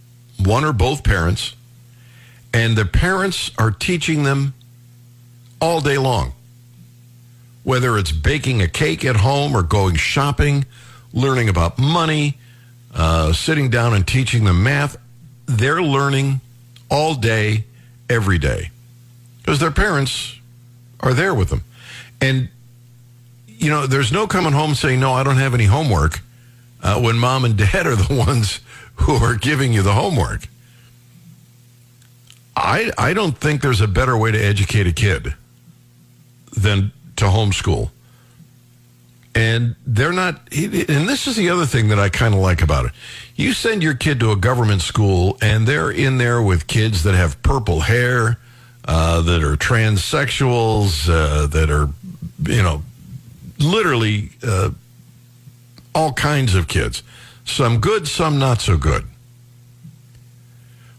one 0.43 0.65
or 0.65 0.73
both 0.73 1.03
parents, 1.03 1.55
and 2.53 2.75
the 2.75 2.85
parents 2.85 3.51
are 3.57 3.71
teaching 3.71 4.23
them 4.23 4.53
all 5.61 5.81
day 5.81 5.97
long. 5.97 6.33
Whether 7.63 7.97
it's 7.97 8.11
baking 8.11 8.61
a 8.61 8.67
cake 8.67 9.03
at 9.05 9.15
home 9.17 9.55
or 9.55 9.63
going 9.63 9.95
shopping, 9.95 10.65
learning 11.13 11.49
about 11.49 11.79
money, 11.79 12.37
uh, 12.93 13.33
sitting 13.33 13.69
down 13.69 13.93
and 13.93 14.07
teaching 14.07 14.43
them 14.43 14.63
math, 14.63 14.97
they're 15.45 15.81
learning 15.81 16.41
all 16.89 17.15
day, 17.15 17.65
every 18.09 18.37
day, 18.37 18.69
because 19.37 19.59
their 19.59 19.71
parents 19.71 20.35
are 20.99 21.13
there 21.13 21.33
with 21.33 21.49
them. 21.49 21.63
And, 22.21 22.49
you 23.47 23.69
know, 23.69 23.87
there's 23.87 24.11
no 24.11 24.27
coming 24.27 24.53
home 24.53 24.75
saying, 24.75 24.99
no, 24.99 25.13
I 25.13 25.23
don't 25.23 25.37
have 25.37 25.53
any 25.53 25.65
homework 25.65 26.21
uh, 26.85 27.01
when 27.01 27.17
mom 27.17 27.43
and 27.43 27.57
dad 27.57 27.87
are 27.87 27.95
the 27.95 28.13
ones 28.27 28.61
who 28.97 29.15
are 29.15 29.35
giving 29.35 29.73
you 29.73 29.81
the 29.81 29.93
homework. 29.93 30.47
I, 32.55 32.91
I 32.97 33.13
don't 33.13 33.37
think 33.37 33.61
there's 33.61 33.81
a 33.81 33.87
better 33.87 34.15
way 34.15 34.31
to 34.31 34.37
educate 34.37 34.87
a 34.87 34.93
kid 34.93 35.33
than 36.55 36.93
to 37.17 37.25
homeschool. 37.25 37.89
And 39.33 39.75
they're 39.85 40.13
not, 40.13 40.47
and 40.53 41.09
this 41.09 41.27
is 41.27 41.35
the 41.35 41.49
other 41.49 41.65
thing 41.65 41.89
that 41.89 41.99
I 41.99 42.07
kind 42.07 42.33
of 42.33 42.39
like 42.39 42.61
about 42.61 42.85
it. 42.85 42.91
You 43.35 43.51
send 43.51 43.83
your 43.83 43.95
kid 43.95 44.21
to 44.21 44.31
a 44.31 44.37
government 44.37 44.81
school, 44.81 45.37
and 45.41 45.67
they're 45.67 45.91
in 45.91 46.19
there 46.19 46.41
with 46.41 46.67
kids 46.67 47.03
that 47.03 47.15
have 47.15 47.41
purple 47.43 47.81
hair, 47.81 48.37
uh, 48.85 49.21
that 49.23 49.43
are 49.43 49.57
transsexuals, 49.57 51.09
uh, 51.09 51.47
that 51.47 51.69
are, 51.69 51.89
you 52.49 52.63
know, 52.63 52.83
literally 53.59 54.29
uh, 54.41 54.69
all 55.95 56.13
kinds 56.13 56.53
of 56.53 56.67
kids. 56.67 57.01
Some 57.45 57.79
good, 57.79 58.07
some 58.07 58.37
not 58.37 58.61
so 58.61 58.77
good. 58.77 59.05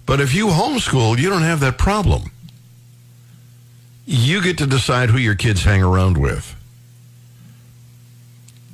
But 0.07 0.21
if 0.21 0.35
you 0.35 0.47
homeschool, 0.47 1.19
you 1.19 1.29
don't 1.29 1.43
have 1.43 1.61
that 1.61 1.79
problem. 1.79 2.31
You 4.07 4.41
get 4.41 4.59
to 4.59 4.67
decide 4.67 5.11
who 5.11 5.19
your 5.19 5.35
kids 5.35 5.65
hang 5.65 5.83
around 5.83 6.17
with. 6.17 6.55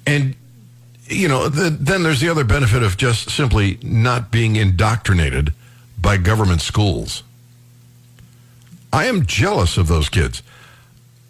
And, 0.06 0.36
you 1.04 1.28
know, 1.28 1.48
the, 1.48 1.70
then 1.70 2.02
there's 2.02 2.20
the 2.20 2.28
other 2.28 2.44
benefit 2.44 2.82
of 2.82 2.96
just 2.96 3.30
simply 3.30 3.78
not 3.82 4.30
being 4.30 4.56
indoctrinated 4.56 5.54
by 5.98 6.18
government 6.18 6.60
schools. 6.60 7.22
I 8.92 9.06
am 9.06 9.24
jealous 9.24 9.78
of 9.78 9.88
those 9.88 10.10
kids. 10.10 10.42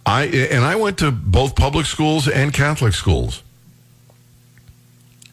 I 0.04 0.24
and 0.24 0.64
I 0.64 0.74
went 0.74 0.98
to 0.98 1.12
both 1.12 1.54
public 1.54 1.86
schools 1.86 2.26
and 2.26 2.52
Catholic 2.52 2.92
schools. 2.92 3.42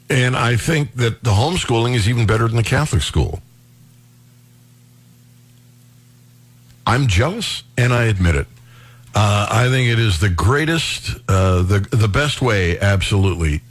And 0.10 0.36
I 0.36 0.56
think 0.56 0.96
that 0.96 1.24
the 1.24 1.32
homeschooling 1.32 1.96
is 1.96 2.10
even 2.10 2.26
better 2.26 2.48
than 2.48 2.58
the 2.58 2.64
Catholic 2.64 3.04
school. 3.04 3.42
I'm 6.88 7.06
jealous, 7.08 7.64
and 7.78 7.94
I 7.94 8.06
admit 8.06 8.36
it. 8.36 8.48
Uh, 9.14 9.48
I 9.50 9.70
think 9.70 9.90
it 9.90 10.00
is 10.00 10.20
the 10.20 10.30
greatest, 10.30 11.16
uh, 11.28 11.62
the 11.62 11.80
the 11.92 12.08
best 12.08 12.42
way, 12.42 12.80
absolutely, 12.80 13.62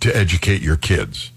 to 0.00 0.14
educate 0.16 0.62
your 0.62 0.76
kids. 0.76 1.30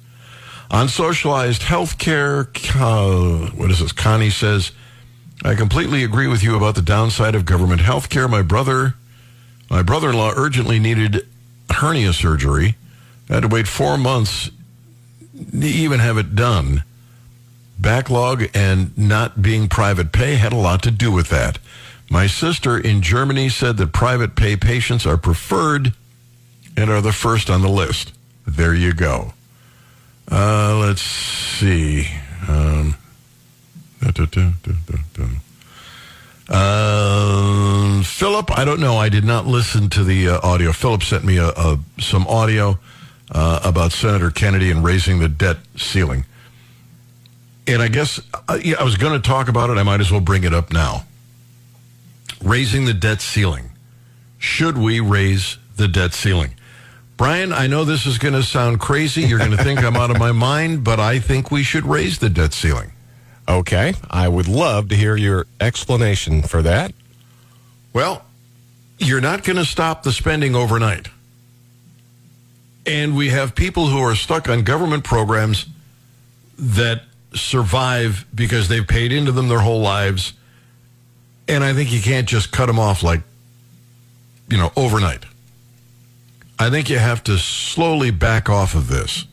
On 0.72 0.88
socialized 0.88 1.64
health 1.64 1.98
care, 1.98 2.50
uh, 2.76 3.50
what 3.52 3.70
is 3.72 3.80
this? 3.80 3.92
Connie 3.92 4.30
says, 4.30 4.72
I 5.44 5.56
completely 5.56 6.04
agree 6.04 6.28
with 6.28 6.44
you 6.44 6.56
about 6.56 6.76
the 6.76 6.82
downside 6.82 7.36
of 7.36 7.46
government 7.46 7.82
health 7.82 8.10
care. 8.10 8.28
My 8.28 8.42
brother, 8.42 8.96
my 9.70 9.84
brother-in-law 9.84 10.34
urgently 10.36 10.80
needed 10.80 11.28
hernia 11.70 12.14
surgery. 12.14 12.76
I 13.30 13.36
had 13.36 13.42
to 13.42 13.48
wait 13.48 13.68
four 13.68 13.98
months 13.98 14.52
to 15.36 15.68
even 15.68 16.00
have 16.00 16.18
it 16.18 16.36
done. 16.36 16.84
Backlog 17.78 18.46
and 18.54 18.98
not 18.98 19.42
being 19.42 19.68
private 19.68 20.12
pay 20.12 20.36
had 20.36 20.54
a 20.54 20.58
lot 20.58 20.82
to 20.84 20.92
do 20.92 21.12
with 21.12 21.30
that. 21.30 21.60
My 22.10 22.28
sister 22.28 22.78
in 22.78 23.02
Germany 23.02 23.50
said 23.50 23.78
that 23.78 23.92
private 23.92 24.36
pay 24.36 24.56
patients 24.56 25.06
are 25.06 25.18
preferred 25.18 25.94
and 26.78 26.90
are 26.90 27.02
the 27.02 27.12
first 27.12 27.50
on 27.50 27.62
the 27.62 27.70
list. 27.70 28.14
There 28.46 28.74
you 28.76 28.94
go. 28.94 29.34
Uh, 30.32 30.78
let's 30.80 31.02
see. 31.02 32.08
Um, 32.48 32.96
uh, 36.48 38.04
Philip, 38.04 38.58
I 38.58 38.66
don't 38.66 38.80
know. 38.80 38.98
I 38.98 39.10
did 39.10 39.24
not 39.24 39.48
listen 39.48 39.90
to 39.90 40.04
the 40.04 40.30
uh, 40.30 40.40
audio. 40.44 40.72
Philip 40.72 41.04
sent 41.04 41.24
me 41.24 41.38
a, 41.38 41.48
a 41.50 41.80
some 42.00 42.28
audio 42.28 42.78
uh, 43.32 43.60
about 43.64 43.92
Senator 43.92 44.32
Kennedy 44.32 44.72
and 44.72 44.84
raising 44.84 45.20
the 45.20 45.30
debt 45.30 45.58
ceiling. 45.76 46.26
And 47.68 47.82
I 47.82 47.88
guess 47.88 48.20
uh, 48.48 48.60
yeah, 48.62 48.76
I 48.80 48.84
was 48.84 48.98
going 48.98 49.20
to 49.20 49.28
talk 49.28 49.48
about 49.48 49.70
it. 49.70 49.78
I 49.78 49.84
might 49.84 50.00
as 50.02 50.12
well 50.12 50.22
bring 50.22 50.44
it 50.44 50.54
up 50.54 50.72
now. 50.72 51.06
Raising 52.44 52.86
the 52.86 52.94
debt 52.94 53.22
ceiling. 53.22 53.72
Should 54.38 54.78
we 54.78 55.00
raise 55.00 55.58
the 55.76 55.88
debt 55.88 56.14
ceiling? 56.14 56.52
Brian, 57.18 57.54
I 57.54 57.68
know 57.68 57.86
this 57.86 58.06
is 58.06 58.18
going 58.18 58.34
to 58.34 58.44
sound 58.44 58.80
crazy. 58.80 59.22
You're 59.22 59.40
going 59.40 59.52
to 59.52 59.64
think 59.64 59.82
I'm 59.82 59.96
out 59.96 60.12
of 60.12 60.20
my 60.20 60.34
mind, 60.34 60.84
but 60.84 61.00
I 61.00 61.20
think 61.20 61.50
we 61.50 61.64
should 61.64 61.86
raise 61.86 62.20
the 62.20 62.30
debt 62.30 62.54
ceiling. 62.54 62.92
Okay. 63.48 63.94
I 64.10 64.28
would 64.28 64.48
love 64.48 64.90
to 64.90 64.96
hear 64.96 65.16
your 65.16 65.48
explanation 65.62 66.42
for 66.42 66.62
that. 66.62 66.94
Well, 67.94 68.26
you're 68.98 69.22
not 69.22 69.44
going 69.44 69.58
to 69.58 69.66
stop 69.66 70.04
the 70.04 70.12
spending 70.12 70.56
overnight. 70.56 71.08
And 72.86 73.16
we 73.16 73.30
have 73.30 73.56
people 73.56 73.88
who 73.88 74.00
are 74.00 74.16
stuck 74.16 74.48
on 74.48 74.64
government 74.64 75.04
programs 75.04 75.66
that 76.58 77.02
survive 77.34 78.26
because 78.34 78.68
they've 78.68 78.88
paid 78.88 79.12
into 79.12 79.32
them 79.32 79.48
their 79.48 79.60
whole 79.60 79.82
lives. 79.82 80.34
And 81.48 81.64
I 81.64 81.74
think 81.74 81.92
you 81.92 82.02
can't 82.02 82.28
just 82.28 82.52
cut 82.52 82.68
them 82.68 82.80
off 82.80 83.04
like, 83.04 83.22
you 84.48 84.58
know, 84.58 84.72
overnight. 84.76 85.26
I 86.58 86.70
think 86.70 86.90
you 86.90 86.98
have 86.98 87.24
to 87.26 87.38
slowly 87.38 88.12
back 88.12 88.50
off 88.50 88.76
of 88.76 88.88
this. 88.88 89.26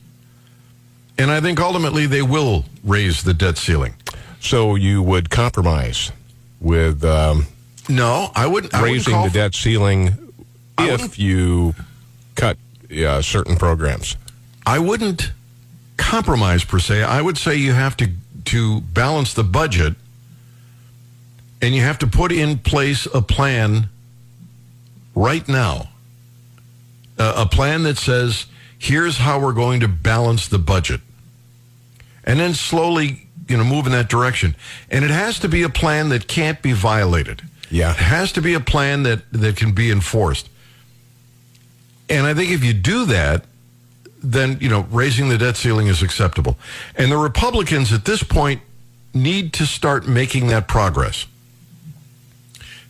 And 1.17 1.31
I 1.31 1.39
think 1.39 1.59
ultimately 1.59 2.05
they 2.05 2.21
will 2.21 2.65
raise 2.83 3.23
the 3.23 3.33
debt 3.33 3.57
ceiling. 3.57 3.95
So 4.39 4.75
you 4.75 5.01
would 5.01 5.29
compromise 5.29 6.11
with 6.59 7.03
um, 7.05 7.47
no, 7.87 8.29
I 8.35 8.47
wouldn't 8.47 8.73
I 8.73 8.83
raising 8.83 9.13
wouldn't 9.13 9.33
the 9.33 9.39
debt 9.39 9.55
ceiling 9.55 10.33
if 10.79 11.17
you 11.19 11.75
cut 12.35 12.57
uh, 12.93 13.21
certain 13.21 13.55
programs. 13.55 14.17
I 14.65 14.79
wouldn't 14.79 15.31
compromise 15.97 16.63
per 16.63 16.79
se. 16.79 17.03
I 17.03 17.21
would 17.21 17.37
say 17.37 17.55
you 17.55 17.73
have 17.73 17.97
to 17.97 18.11
to 18.45 18.81
balance 18.81 19.33
the 19.33 19.43
budget, 19.43 19.95
and 21.61 21.73
you 21.73 21.81
have 21.81 21.99
to 21.99 22.07
put 22.07 22.31
in 22.31 22.57
place 22.57 23.07
a 23.13 23.21
plan 23.21 23.89
right 25.15 25.47
now. 25.47 25.89
Uh, 27.17 27.33
a 27.37 27.45
plan 27.45 27.83
that 27.83 27.97
says, 27.97 28.47
"Here's 28.77 29.17
how 29.17 29.39
we're 29.39 29.53
going 29.53 29.79
to 29.81 29.87
balance 29.87 30.47
the 30.47 30.59
budget," 30.59 31.01
and 32.23 32.39
then 32.39 32.53
slowly, 32.53 33.27
you 33.47 33.57
know, 33.57 33.63
move 33.63 33.85
in 33.85 33.91
that 33.91 34.09
direction. 34.09 34.55
And 34.89 35.05
it 35.05 35.11
has 35.11 35.39
to 35.39 35.47
be 35.47 35.63
a 35.63 35.69
plan 35.69 36.09
that 36.09 36.27
can't 36.27 36.61
be 36.61 36.73
violated. 36.73 37.41
Yeah, 37.69 37.91
it 37.91 37.97
has 37.97 38.31
to 38.33 38.41
be 38.41 38.53
a 38.53 38.59
plan 38.59 39.03
that 39.03 39.21
that 39.31 39.55
can 39.57 39.71
be 39.73 39.91
enforced. 39.91 40.49
And 42.09 42.27
I 42.27 42.33
think 42.33 42.51
if 42.51 42.63
you 42.63 42.73
do 42.73 43.05
that, 43.05 43.45
then, 44.21 44.57
you 44.61 44.69
know, 44.69 44.87
raising 44.89 45.29
the 45.29 45.37
debt 45.37 45.57
ceiling 45.57 45.87
is 45.87 46.01
acceptable. 46.01 46.57
And 46.95 47.11
the 47.11 47.17
Republicans 47.17 47.91
at 47.91 48.05
this 48.05 48.23
point 48.23 48.61
need 49.13 49.53
to 49.53 49.65
start 49.65 50.07
making 50.07 50.47
that 50.47 50.67
progress. 50.67 51.27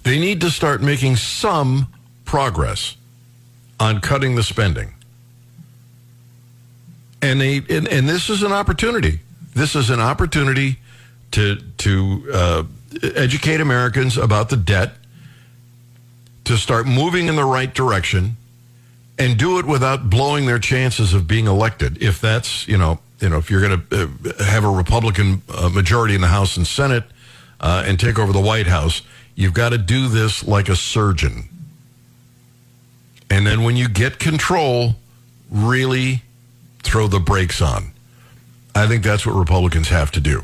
They 0.03 0.19
need 0.19 0.41
to 0.41 0.51
start 0.51 0.81
making 0.81 1.15
some 1.15 1.87
progress 2.25 2.97
on 3.79 3.99
cutting 4.01 4.35
the 4.35 4.43
spending. 4.43 4.93
And 7.21 7.39
they 7.39 7.57
and, 7.69 7.87
and 7.87 8.07
this 8.07 8.29
is 8.29 8.43
an 8.43 8.51
opportunity. 8.51 9.19
This 9.55 9.75
is 9.75 9.89
an 9.89 10.01
opportunity 10.01 10.77
to 11.31 11.55
to 11.55 12.29
uh, 12.33 12.63
educate 13.15 13.61
Americans 13.61 14.17
about 14.17 14.49
the 14.49 14.57
debt, 14.57 14.93
to 16.43 16.57
start 16.57 16.85
moving 16.85 17.27
in 17.27 17.35
the 17.35 17.45
right 17.45 17.73
direction 17.73 18.35
and 19.17 19.37
do 19.37 19.59
it 19.59 19.65
without 19.65 20.09
blowing 20.09 20.45
their 20.45 20.59
chances 20.59 21.13
of 21.13 21.27
being 21.27 21.47
elected. 21.47 22.01
If 22.01 22.19
that's, 22.19 22.67
you 22.67 22.77
know, 22.77 22.99
you 23.19 23.29
know, 23.29 23.37
if 23.37 23.49
you're 23.49 23.61
going 23.61 23.81
to 23.89 24.03
uh, 24.03 24.43
have 24.43 24.63
a 24.63 24.69
Republican 24.69 25.41
uh, 25.49 25.69
majority 25.69 26.15
in 26.15 26.21
the 26.21 26.27
House 26.27 26.57
and 26.57 26.67
Senate 26.67 27.03
uh, 27.61 27.83
and 27.85 27.99
take 27.99 28.19
over 28.19 28.33
the 28.33 28.41
White 28.41 28.67
House, 28.67 29.01
you've 29.35 29.53
got 29.53 29.69
to 29.69 29.77
do 29.77 30.07
this 30.07 30.45
like 30.45 30.67
a 30.67 30.75
surgeon. 30.75 31.47
And 33.29 33.47
then 33.47 33.63
when 33.63 33.75
you 33.75 33.87
get 33.87 34.19
control, 34.19 34.95
really 35.49 36.21
throw 36.83 37.07
the 37.07 37.19
brakes 37.19 37.61
on. 37.61 37.91
I 38.75 38.87
think 38.87 39.03
that's 39.03 39.25
what 39.25 39.35
Republicans 39.35 39.89
have 39.89 40.11
to 40.11 40.19
do. 40.19 40.43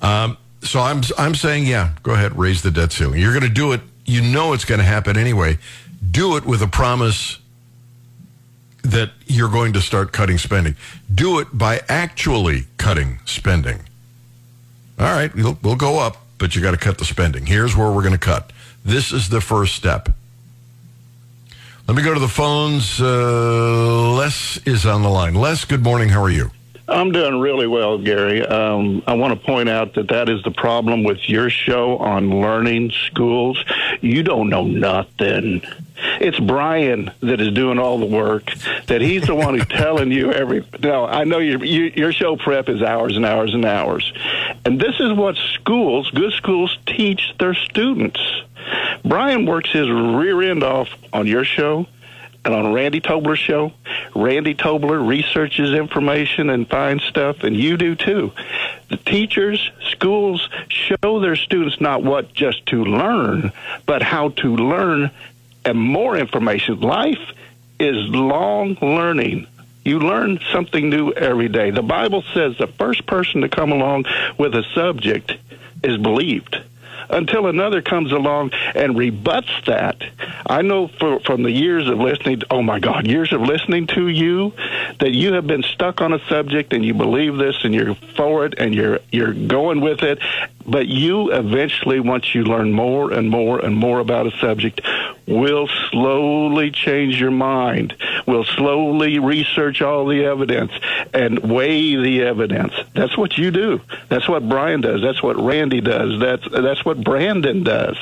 Um, 0.00 0.38
so 0.62 0.80
I'm 0.80 1.02
I'm 1.18 1.34
saying, 1.34 1.66
yeah, 1.66 1.90
go 2.02 2.14
ahead, 2.14 2.38
raise 2.38 2.62
the 2.62 2.70
debt 2.70 2.92
ceiling. 2.92 3.20
You're 3.20 3.32
going 3.32 3.42
to 3.42 3.48
do 3.48 3.72
it 3.72 3.80
you 4.06 4.20
know 4.20 4.52
it's 4.52 4.64
going 4.64 4.78
to 4.78 4.84
happen 4.84 5.16
anyway. 5.16 5.58
Do 6.10 6.36
it 6.36 6.44
with 6.44 6.62
a 6.62 6.66
promise 6.66 7.38
that 8.84 9.10
you're 9.26 9.50
going 9.50 9.72
to 9.72 9.80
start 9.80 10.12
cutting 10.12 10.38
spending. 10.38 10.76
Do 11.12 11.38
it 11.38 11.48
by 11.52 11.80
actually 11.88 12.66
cutting 12.76 13.18
spending. 13.24 13.80
All 14.98 15.06
right, 15.06 15.34
we'll, 15.34 15.58
we'll 15.62 15.76
go 15.76 15.98
up, 15.98 16.18
but 16.38 16.54
you 16.54 16.62
got 16.62 16.72
to 16.72 16.76
cut 16.76 16.98
the 16.98 17.04
spending. 17.04 17.46
Here's 17.46 17.74
where 17.76 17.90
we're 17.90 18.02
going 18.02 18.12
to 18.12 18.18
cut. 18.18 18.52
This 18.84 19.12
is 19.12 19.28
the 19.28 19.40
first 19.40 19.74
step. 19.74 20.10
Let 21.88 21.96
me 21.96 22.02
go 22.02 22.14
to 22.14 22.20
the 22.20 22.28
phones. 22.28 23.00
Uh, 23.00 24.12
Les 24.12 24.58
is 24.66 24.86
on 24.86 25.02
the 25.02 25.08
line. 25.08 25.34
Les, 25.34 25.64
good 25.64 25.82
morning. 25.82 26.10
How 26.10 26.22
are 26.22 26.30
you? 26.30 26.50
I'm 26.86 27.12
doing 27.12 27.40
really 27.40 27.66
well, 27.66 27.96
Gary. 27.96 28.44
Um, 28.44 29.02
I 29.06 29.14
want 29.14 29.38
to 29.38 29.46
point 29.46 29.68
out 29.70 29.94
that 29.94 30.08
that 30.08 30.28
is 30.28 30.42
the 30.42 30.50
problem 30.50 31.02
with 31.02 31.28
your 31.28 31.48
show 31.48 31.96
on 31.96 32.40
learning 32.40 32.90
schools. 32.90 33.62
You 34.02 34.22
don't 34.22 34.50
know 34.50 34.64
nothing. 34.64 35.62
It's 36.20 36.38
Brian 36.38 37.10
that 37.20 37.40
is 37.40 37.52
doing 37.54 37.78
all 37.78 37.98
the 37.98 38.06
work. 38.06 38.52
That 38.86 39.00
he's 39.00 39.26
the 39.26 39.34
one 39.34 39.54
who's 39.58 39.66
telling 39.68 40.12
you 40.12 40.32
every. 40.32 40.66
No, 40.80 41.06
I 41.06 41.24
know 41.24 41.38
your 41.38 41.64
you, 41.64 41.84
your 41.96 42.12
show 42.12 42.36
prep 42.36 42.68
is 42.68 42.82
hours 42.82 43.16
and 43.16 43.24
hours 43.24 43.54
and 43.54 43.64
hours, 43.64 44.12
and 44.66 44.78
this 44.78 44.96
is 45.00 45.12
what 45.12 45.36
schools, 45.54 46.10
good 46.10 46.32
schools, 46.32 46.76
teach 46.86 47.32
their 47.38 47.54
students. 47.54 48.20
Brian 49.04 49.46
works 49.46 49.70
his 49.70 49.88
rear 49.88 50.42
end 50.42 50.62
off 50.62 50.88
on 51.12 51.26
your 51.26 51.44
show 51.44 51.86
and 52.44 52.54
on 52.54 52.72
Randy 52.72 53.00
Tobler's 53.00 53.38
show. 53.38 53.72
Randy 54.14 54.54
Tobler 54.54 55.06
researches 55.06 55.72
information 55.72 56.50
and 56.50 56.68
finds 56.68 57.04
stuff, 57.04 57.44
and 57.44 57.56
you 57.56 57.76
do 57.76 57.94
too. 57.94 58.32
The 58.88 58.96
teachers, 58.96 59.70
schools 59.90 60.48
show 60.68 61.20
their 61.20 61.36
students 61.36 61.80
not 61.80 62.02
what 62.02 62.32
just 62.34 62.66
to 62.66 62.84
learn, 62.84 63.52
but 63.86 64.02
how 64.02 64.30
to 64.30 64.56
learn 64.56 65.10
and 65.64 65.78
more 65.78 66.16
information. 66.16 66.80
Life 66.80 67.32
is 67.80 67.96
long 68.08 68.76
learning. 68.80 69.46
You 69.84 69.98
learn 69.98 70.40
something 70.52 70.88
new 70.88 71.12
every 71.12 71.48
day. 71.48 71.70
The 71.70 71.82
Bible 71.82 72.22
says 72.32 72.56
the 72.56 72.66
first 72.66 73.06
person 73.06 73.42
to 73.42 73.48
come 73.48 73.72
along 73.72 74.06
with 74.38 74.54
a 74.54 74.64
subject 74.74 75.36
is 75.82 75.98
believed 75.98 76.58
until 77.08 77.46
another 77.46 77.82
comes 77.82 78.12
along 78.12 78.52
and 78.74 78.96
rebuts 78.96 79.50
that. 79.66 80.02
I 80.46 80.62
know 80.62 80.88
for, 80.88 81.20
from 81.20 81.42
the 81.42 81.50
years 81.50 81.88
of 81.88 81.98
listening, 81.98 82.42
oh 82.50 82.62
my 82.62 82.78
God, 82.78 83.06
years 83.06 83.32
of 83.32 83.40
listening 83.40 83.86
to 83.88 84.08
you, 84.08 84.52
that 85.00 85.12
you 85.12 85.34
have 85.34 85.46
been 85.46 85.62
stuck 85.62 86.00
on 86.00 86.12
a 86.12 86.18
subject 86.28 86.72
and 86.72 86.84
you 86.84 86.94
believe 86.94 87.36
this 87.36 87.64
and 87.64 87.74
you're 87.74 87.94
for 88.16 88.46
it 88.46 88.54
and 88.58 88.74
you're 88.74 89.00
you're 89.10 89.34
going 89.34 89.80
with 89.80 90.02
it, 90.02 90.18
but 90.66 90.86
you 90.86 91.32
eventually, 91.32 92.00
once 92.00 92.34
you 92.34 92.44
learn 92.44 92.72
more 92.72 93.12
and 93.12 93.28
more 93.28 93.58
and 93.64 93.76
more 93.76 93.98
about 93.98 94.26
a 94.26 94.36
subject, 94.38 94.80
will 95.26 95.68
slowly 95.90 96.70
change 96.70 97.20
your 97.20 97.30
mind. 97.30 97.96
Will 98.26 98.44
slowly 98.44 99.18
research 99.18 99.82
all 99.82 100.06
the 100.06 100.24
evidence 100.24 100.72
and 101.12 101.38
weigh 101.40 101.96
the 101.96 102.22
evidence. 102.22 102.72
That's 102.94 103.16
what 103.16 103.36
you 103.36 103.50
do. 103.50 103.80
That's 104.08 104.28
what 104.28 104.48
Brian 104.48 104.80
does. 104.80 105.02
That's 105.02 105.22
what 105.22 105.36
Randy 105.36 105.80
does. 105.80 106.20
That's 106.20 106.46
that's 106.50 106.84
what 106.84 107.02
Brandon 107.02 107.62
does. 107.62 107.96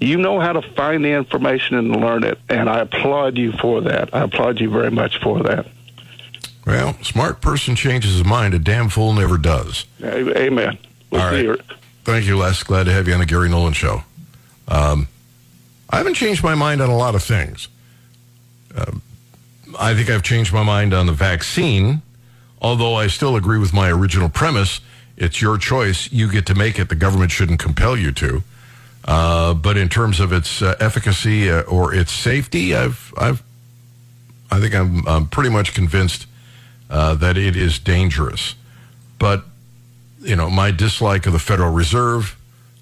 You 0.00 0.16
know 0.16 0.38
how 0.40 0.52
to 0.52 0.62
find 0.62 1.04
the 1.04 1.10
information 1.10 1.76
and 1.76 1.94
learn 1.96 2.24
it, 2.24 2.38
and 2.48 2.68
I 2.68 2.80
applaud 2.80 3.36
you 3.36 3.52
for 3.52 3.80
that. 3.82 4.14
I 4.14 4.22
applaud 4.22 4.60
you 4.60 4.70
very 4.70 4.90
much 4.90 5.20
for 5.20 5.42
that. 5.42 5.66
Well, 6.64 6.98
smart 7.02 7.40
person 7.40 7.74
changes 7.74 8.12
his 8.12 8.24
mind. 8.24 8.54
A 8.54 8.58
damn 8.58 8.90
fool 8.90 9.14
never 9.14 9.38
does. 9.38 9.86
Amen. 10.02 10.78
We'll 11.10 11.22
All 11.22 11.30
right. 11.30 11.60
Thank 12.08 12.24
you, 12.24 12.38
Les. 12.38 12.62
Glad 12.62 12.84
to 12.84 12.92
have 12.94 13.06
you 13.06 13.12
on 13.12 13.20
the 13.20 13.26
Gary 13.26 13.50
Nolan 13.50 13.74
Show. 13.74 14.02
Um, 14.66 15.08
I 15.90 15.98
haven't 15.98 16.14
changed 16.14 16.42
my 16.42 16.54
mind 16.54 16.80
on 16.80 16.88
a 16.88 16.96
lot 16.96 17.14
of 17.14 17.22
things. 17.22 17.68
Uh, 18.74 18.92
I 19.78 19.92
think 19.92 20.08
I've 20.08 20.22
changed 20.22 20.50
my 20.50 20.62
mind 20.62 20.94
on 20.94 21.04
the 21.04 21.12
vaccine, 21.12 22.00
although 22.62 22.94
I 22.94 23.08
still 23.08 23.36
agree 23.36 23.58
with 23.58 23.74
my 23.74 23.90
original 23.90 24.30
premise. 24.30 24.80
It's 25.18 25.42
your 25.42 25.58
choice. 25.58 26.10
You 26.10 26.32
get 26.32 26.46
to 26.46 26.54
make 26.54 26.78
it. 26.78 26.88
The 26.88 26.94
government 26.94 27.30
shouldn't 27.30 27.60
compel 27.60 27.94
you 27.94 28.10
to. 28.12 28.42
Uh, 29.04 29.52
but 29.52 29.76
in 29.76 29.90
terms 29.90 30.18
of 30.18 30.32
its 30.32 30.62
uh, 30.62 30.76
efficacy 30.80 31.50
uh, 31.50 31.60
or 31.64 31.92
its 31.92 32.10
safety, 32.10 32.74
I've, 32.74 33.12
I've, 33.18 33.42
I 34.50 34.60
think 34.60 34.74
I'm, 34.74 35.06
I'm 35.06 35.28
pretty 35.28 35.50
much 35.50 35.74
convinced 35.74 36.26
uh, 36.88 37.16
that 37.16 37.36
it 37.36 37.54
is 37.54 37.78
dangerous. 37.78 38.54
But 39.18 39.44
you 40.20 40.36
know, 40.36 40.50
my 40.50 40.70
dislike 40.70 41.26
of 41.26 41.32
the 41.32 41.38
Federal 41.38 41.72
Reserve, 41.72 42.36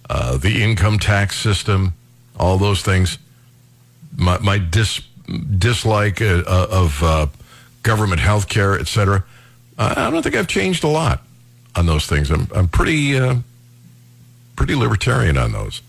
uh, 0.08 0.36
the 0.36 0.62
income 0.62 0.98
tax 0.98 1.38
system, 1.38 1.92
all 2.38 2.58
those 2.58 2.82
things, 2.82 3.18
my, 4.16 4.38
my 4.38 4.58
dis, 4.58 5.00
dislike 5.58 6.20
uh, 6.20 6.42
of 6.46 7.32
government 7.82 8.20
health 8.20 8.48
care, 8.48 8.78
et 8.78 8.88
cetera. 8.88 9.24
I 9.78 10.10
don't 10.10 10.22
think 10.22 10.36
I've 10.36 10.48
changed 10.48 10.84
a 10.84 10.88
lot 10.88 11.22
on 11.74 11.86
those 11.86 12.06
things. 12.06 12.30
I'm, 12.30 12.48
I'm 12.54 12.68
pretty, 12.68 13.18
pretty 14.56 14.74
libertarian 14.74 15.36
on 15.36 15.52
those. 15.52 15.82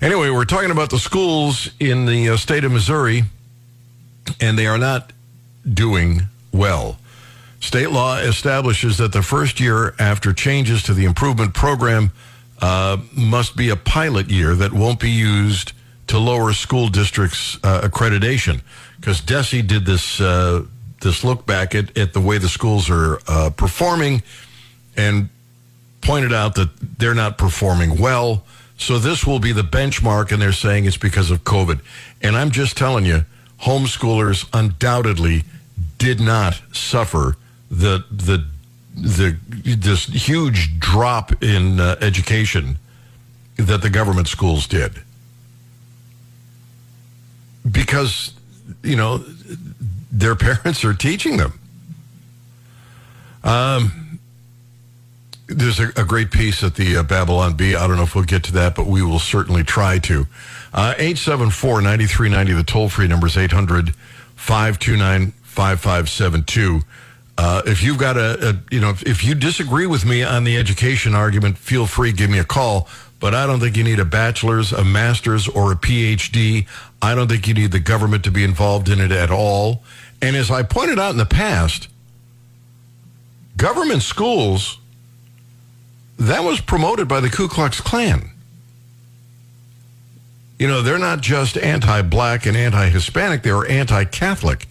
Anyway, 0.00 0.30
we're 0.30 0.44
talking 0.44 0.70
about 0.70 0.90
the 0.90 0.98
schools 0.98 1.70
in 1.80 2.06
the 2.06 2.28
uh, 2.30 2.36
state 2.36 2.64
of 2.64 2.70
Missouri, 2.70 3.24
and 4.40 4.58
they 4.58 4.66
are 4.66 4.78
not 4.78 5.12
doing 5.72 6.22
well. 6.52 6.98
State 7.60 7.90
law 7.90 8.18
establishes 8.18 8.98
that 8.98 9.12
the 9.12 9.22
first 9.22 9.60
year 9.60 9.94
after 9.98 10.32
changes 10.32 10.82
to 10.84 10.94
the 10.94 11.04
improvement 11.04 11.54
program 11.54 12.12
uh, 12.60 12.98
must 13.16 13.56
be 13.56 13.68
a 13.70 13.76
pilot 13.76 14.30
year 14.30 14.54
that 14.54 14.72
won't 14.72 15.00
be 15.00 15.10
used 15.10 15.72
to 16.06 16.18
lower 16.18 16.52
school 16.52 16.88
districts' 16.88 17.58
uh, 17.62 17.80
accreditation. 17.82 18.60
Because 18.96 19.20
DESE 19.20 19.62
did 19.62 19.84
this 19.84 20.20
uh, 20.20 20.64
this 21.00 21.22
look 21.22 21.46
back 21.46 21.74
at, 21.74 21.96
at 21.96 22.12
the 22.12 22.20
way 22.20 22.38
the 22.38 22.48
schools 22.48 22.90
are 22.90 23.20
uh, 23.28 23.50
performing 23.50 24.22
and 24.96 25.28
pointed 26.00 26.32
out 26.32 26.56
that 26.56 26.70
they're 26.98 27.14
not 27.14 27.38
performing 27.38 28.00
well 28.00 28.44
so 28.78 28.98
this 28.98 29.26
will 29.26 29.40
be 29.40 29.52
the 29.52 29.62
benchmark, 29.62 30.30
and 30.30 30.40
they're 30.40 30.52
saying 30.52 30.84
it's 30.84 30.96
because 30.96 31.30
of 31.32 31.42
COVID. 31.42 31.80
And 32.22 32.36
I'm 32.36 32.52
just 32.52 32.76
telling 32.76 33.04
you, 33.04 33.24
homeschoolers 33.62 34.48
undoubtedly 34.52 35.42
did 35.98 36.20
not 36.20 36.62
suffer 36.72 37.36
the 37.70 38.04
the 38.10 38.44
the 38.94 39.36
this 39.76 40.06
huge 40.06 40.78
drop 40.78 41.42
in 41.42 41.80
uh, 41.80 41.96
education 42.00 42.78
that 43.56 43.82
the 43.82 43.90
government 43.90 44.28
schools 44.28 44.66
did 44.66 45.02
because 47.70 48.32
you 48.82 48.96
know 48.96 49.18
their 50.10 50.34
parents 50.36 50.84
are 50.84 50.94
teaching 50.94 51.36
them. 51.36 51.58
Um, 53.44 54.18
there's 55.46 55.80
a, 55.80 55.88
a, 55.96 56.04
great 56.04 56.30
piece 56.30 56.62
at 56.62 56.74
the 56.74 56.98
uh, 56.98 57.02
Babylon 57.02 57.54
Bee. 57.54 57.74
I 57.74 57.86
don't 57.86 57.96
know 57.96 58.02
if 58.02 58.14
we'll 58.14 58.24
get 58.24 58.42
to 58.44 58.52
that, 58.54 58.74
but 58.74 58.86
we 58.86 59.00
will 59.00 59.20
certainly 59.20 59.62
try 59.62 59.98
to. 60.00 60.26
Uh, 60.74 60.94
874 60.98 61.80
9390, 61.80 62.52
the 62.52 62.62
toll 62.62 62.88
free 62.88 63.06
number 63.06 63.26
is 63.26 63.38
800 63.38 63.94
529 64.36 65.32
5572. 65.42 66.80
Uh, 67.38 67.62
if 67.66 67.84
you've 67.84 67.98
got 67.98 68.16
a, 68.16 68.48
a, 68.48 68.74
you 68.74 68.80
know, 68.80 68.90
if, 68.90 69.04
if 69.04 69.24
you 69.24 69.32
disagree 69.32 69.86
with 69.86 70.04
me 70.04 70.24
on 70.24 70.42
the 70.42 70.56
education 70.56 71.14
argument, 71.14 71.56
feel 71.56 71.86
free, 71.86 72.10
give 72.10 72.28
me 72.28 72.38
a 72.40 72.44
call. 72.44 72.88
But 73.20 73.32
I 73.32 73.46
don't 73.46 73.60
think 73.60 73.76
you 73.76 73.84
need 73.84 74.00
a 74.00 74.04
bachelor's, 74.04 74.72
a 74.72 74.84
master's, 74.84 75.46
or 75.46 75.70
a 75.70 75.76
PhD. 75.76 76.66
I 77.00 77.14
don't 77.14 77.28
think 77.28 77.46
you 77.46 77.54
need 77.54 77.70
the 77.70 77.78
government 77.78 78.24
to 78.24 78.32
be 78.32 78.42
involved 78.42 78.88
in 78.88 79.00
it 79.00 79.12
at 79.12 79.30
all. 79.30 79.84
And 80.20 80.34
as 80.34 80.50
I 80.50 80.64
pointed 80.64 80.98
out 80.98 81.12
in 81.12 81.16
the 81.16 81.26
past, 81.26 81.88
government 83.56 84.02
schools 84.02 84.78
that 86.18 86.42
was 86.42 86.60
promoted 86.60 87.06
by 87.06 87.20
the 87.20 87.30
Ku 87.30 87.46
Klux 87.46 87.80
Klan. 87.80 88.30
You 90.58 90.66
know, 90.66 90.82
they're 90.82 90.98
not 90.98 91.20
just 91.20 91.56
anti 91.56 92.02
black 92.02 92.46
and 92.46 92.56
anti 92.56 92.88
Hispanic, 92.88 93.44
they 93.44 93.52
were 93.52 93.66
anti 93.66 94.04
Catholic. 94.04 94.66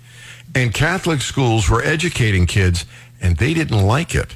And 0.56 0.74
Catholic 0.74 1.22
schools 1.22 1.70
were 1.70 1.84
educating 1.84 2.46
kids, 2.46 2.86
and 3.22 3.38
they 3.38 3.54
didn't 3.54 3.86
like 3.86 4.16
it. 4.16 4.36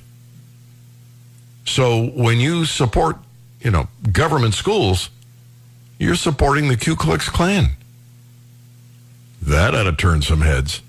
So 1.66 2.08
when 2.08 2.40
you 2.40 2.66
support, 2.66 3.18
you 3.60 3.72
know, 3.72 3.88
government 4.12 4.54
schools, 4.54 5.10
you're 6.00 6.16
supporting 6.16 6.68
the 6.68 6.78
Ku 6.78 6.96
Klux 6.96 7.30
Klan. 7.30 7.72
That 9.42 9.74
ought 9.74 9.84
to 9.84 9.94
turn 9.94 10.22
some 10.22 10.42
heads. 10.42 10.82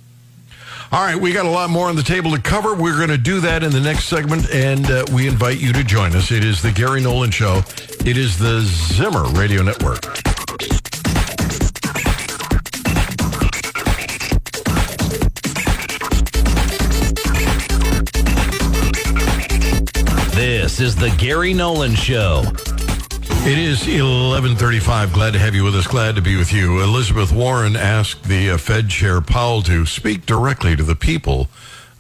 All 0.91 1.03
right, 1.03 1.17
we 1.17 1.33
got 1.33 1.47
a 1.47 1.51
lot 1.51 1.71
more 1.71 1.89
on 1.89 1.97
the 1.97 2.03
table 2.03 2.33
to 2.33 2.41
cover. 2.41 2.75
We're 2.75 2.97
going 2.97 3.09
to 3.09 3.17
do 3.17 3.41
that 3.41 3.63
in 3.63 3.71
the 3.71 3.81
next 3.81 4.05
segment, 4.05 4.51
and 4.51 4.91
uh, 4.91 5.05
we 5.13 5.27
invite 5.27 5.59
you 5.59 5.73
to 5.73 5.83
join 5.83 6.15
us. 6.15 6.31
It 6.31 6.45
is 6.45 6.61
the 6.61 6.71
Gary 6.71 7.01
Nolan 7.01 7.31
Show. 7.31 7.63
It 8.05 8.19
is 8.19 8.39
the 8.39 8.61
Zimmer 8.61 9.25
Radio 9.29 9.63
Network. 9.63 10.32
This 20.73 20.81
is 20.81 20.97
the 20.97 21.11
Gary 21.19 21.53
Nolan 21.53 21.95
Show. 21.95 22.45
It 23.45 23.59
is 23.59 23.87
11:35. 23.87 25.13
Glad 25.13 25.35
to 25.35 25.39
have 25.39 25.55
you 25.55 25.65
with 25.65 25.77
us. 25.77 25.87
Glad 25.87 26.17
to 26.17 26.23
be 26.23 26.35
with 26.35 26.51
you. 26.51 26.83
Elizabeth 26.83 27.31
Warren 27.31 27.77
asked 27.77 28.25
the 28.25 28.53
uh, 28.53 28.57
Fed 28.57 28.89
chair 28.89 29.21
Powell 29.21 29.61
to 29.65 29.85
speak 29.85 30.25
directly 30.25 30.75
to 30.75 30.83
the 30.83 30.97
people. 30.97 31.51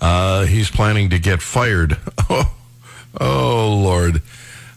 Uh, 0.00 0.46
he's 0.46 0.70
planning 0.70 1.10
to 1.10 1.18
get 1.18 1.42
fired. 1.42 1.98
Oh, 2.30 2.54
oh 3.20 3.74
Lord. 3.74 4.22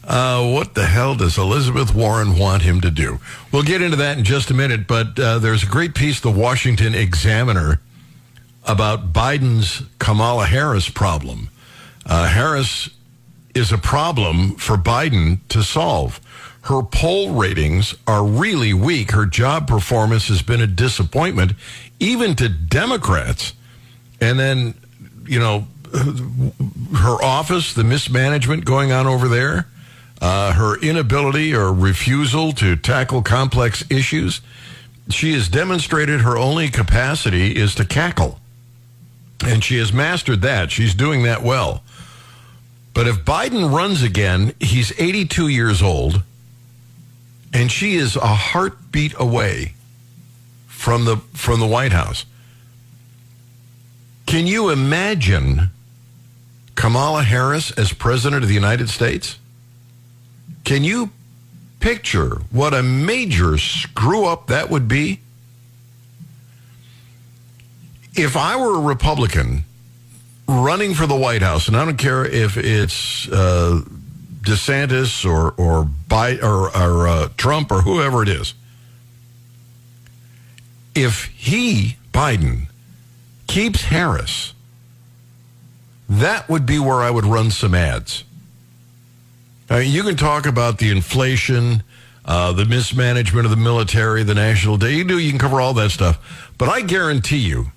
Uh, 0.04 0.46
what 0.46 0.74
the 0.74 0.88
hell 0.88 1.14
does 1.14 1.38
Elizabeth 1.38 1.94
Warren 1.94 2.38
want 2.38 2.64
him 2.64 2.82
to 2.82 2.90
do? 2.90 3.18
We'll 3.50 3.62
get 3.62 3.80
into 3.80 3.96
that 3.96 4.18
in 4.18 4.24
just 4.24 4.50
a 4.50 4.54
minute, 4.54 4.86
but 4.86 5.18
uh, 5.18 5.38
there's 5.38 5.62
a 5.62 5.66
great 5.66 5.94
piece, 5.94 6.20
the 6.20 6.30
Washington 6.30 6.94
Examiner, 6.94 7.80
about 8.66 9.14
Biden's 9.14 9.84
Kamala 9.98 10.44
Harris 10.44 10.90
problem. 10.90 11.48
Uh, 12.04 12.28
Harris 12.28 12.90
is 13.56 13.72
a 13.72 13.78
problem 13.78 14.54
for 14.56 14.76
Biden 14.76 15.38
to 15.48 15.62
solve. 15.62 16.20
Her 16.62 16.82
poll 16.82 17.32
ratings 17.32 17.94
are 18.06 18.24
really 18.24 18.74
weak. 18.74 19.12
Her 19.12 19.24
job 19.24 19.66
performance 19.66 20.28
has 20.28 20.42
been 20.42 20.60
a 20.60 20.66
disappointment, 20.66 21.52
even 21.98 22.34
to 22.36 22.48
Democrats. 22.48 23.54
And 24.20 24.38
then, 24.38 24.74
you 25.24 25.38
know, 25.38 25.66
her 25.94 27.22
office, 27.22 27.72
the 27.72 27.84
mismanagement 27.84 28.64
going 28.64 28.92
on 28.92 29.06
over 29.06 29.28
there, 29.28 29.68
uh, 30.20 30.52
her 30.52 30.78
inability 30.80 31.54
or 31.54 31.72
refusal 31.72 32.52
to 32.52 32.76
tackle 32.76 33.22
complex 33.22 33.84
issues. 33.90 34.40
She 35.08 35.32
has 35.32 35.48
demonstrated 35.48 36.20
her 36.22 36.36
only 36.36 36.68
capacity 36.68 37.56
is 37.56 37.74
to 37.76 37.84
cackle. 37.84 38.38
And 39.44 39.62
she 39.62 39.78
has 39.78 39.92
mastered 39.92 40.42
that. 40.42 40.70
She's 40.70 40.94
doing 40.94 41.22
that 41.22 41.42
well. 41.42 41.82
But 42.96 43.06
if 43.06 43.26
Biden 43.26 43.70
runs 43.70 44.02
again, 44.02 44.54
he's 44.58 44.90
82 44.98 45.48
years 45.48 45.82
old, 45.82 46.22
and 47.52 47.70
she 47.70 47.96
is 47.96 48.16
a 48.16 48.26
heartbeat 48.26 49.12
away 49.18 49.74
from 50.66 51.04
the 51.04 51.18
from 51.34 51.60
the 51.60 51.66
White 51.66 51.92
House. 51.92 52.24
Can 54.24 54.46
you 54.46 54.70
imagine 54.70 55.70
Kamala 56.74 57.22
Harris 57.22 57.70
as 57.72 57.92
president 57.92 58.42
of 58.42 58.48
the 58.48 58.54
United 58.54 58.88
States? 58.88 59.38
Can 60.64 60.82
you 60.82 61.10
picture 61.80 62.36
what 62.50 62.72
a 62.72 62.82
major 62.82 63.58
screw 63.58 64.24
up 64.24 64.46
that 64.46 64.70
would 64.70 64.88
be? 64.88 65.20
If 68.14 68.38
I 68.38 68.56
were 68.56 68.76
a 68.76 68.80
Republican 68.80 69.66
running 70.48 70.94
for 70.94 71.06
the 71.06 71.16
White 71.16 71.42
House, 71.42 71.68
and 71.68 71.76
I 71.76 71.84
don't 71.84 71.96
care 71.96 72.24
if 72.24 72.56
it's 72.56 73.28
uh, 73.28 73.80
DeSantis 74.42 75.24
or 75.24 75.52
or, 75.52 75.88
Biden, 76.08 76.42
or, 76.42 76.76
or 76.76 77.08
uh, 77.08 77.28
Trump 77.36 77.70
or 77.70 77.82
whoever 77.82 78.22
it 78.22 78.28
is, 78.28 78.54
if 80.94 81.24
he 81.24 81.96
Biden 82.12 82.68
keeps 83.46 83.82
Harris, 83.82 84.54
that 86.08 86.48
would 86.48 86.64
be 86.64 86.78
where 86.78 87.02
I 87.02 87.10
would 87.10 87.24
run 87.24 87.50
some 87.50 87.74
ads. 87.74 88.24
I 89.68 89.80
mean, 89.80 89.92
you 89.92 90.02
can 90.04 90.16
talk 90.16 90.46
about 90.46 90.78
the 90.78 90.90
inflation, 90.90 91.82
uh, 92.24 92.52
the 92.52 92.64
mismanagement 92.64 93.44
of 93.44 93.50
the 93.50 93.56
military, 93.56 94.22
the 94.22 94.34
national 94.34 94.76
day. 94.76 94.92
You 94.92 95.04
do, 95.04 95.18
you 95.18 95.30
can 95.30 95.38
cover 95.38 95.60
all 95.60 95.74
that 95.74 95.90
stuff. 95.90 96.52
But 96.56 96.68
I 96.68 96.82
guarantee 96.82 97.38
you, 97.38 97.72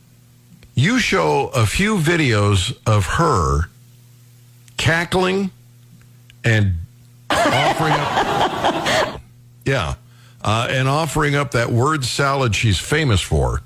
you 0.79 0.97
show 0.97 1.47
a 1.49 1.65
few 1.65 1.97
videos 1.97 2.77
of 2.87 3.05
her 3.05 3.63
cackling 4.77 5.51
and 6.43 6.75
offering 7.29 7.91
up, 7.91 9.21
yeah, 9.65 9.95
uh, 10.41 10.67
and 10.69 10.87
offering 10.87 11.35
up 11.35 11.51
that 11.51 11.69
word 11.69 12.05
salad 12.05 12.55
she's 12.55 12.79
famous 12.79 13.19
for, 13.19 13.61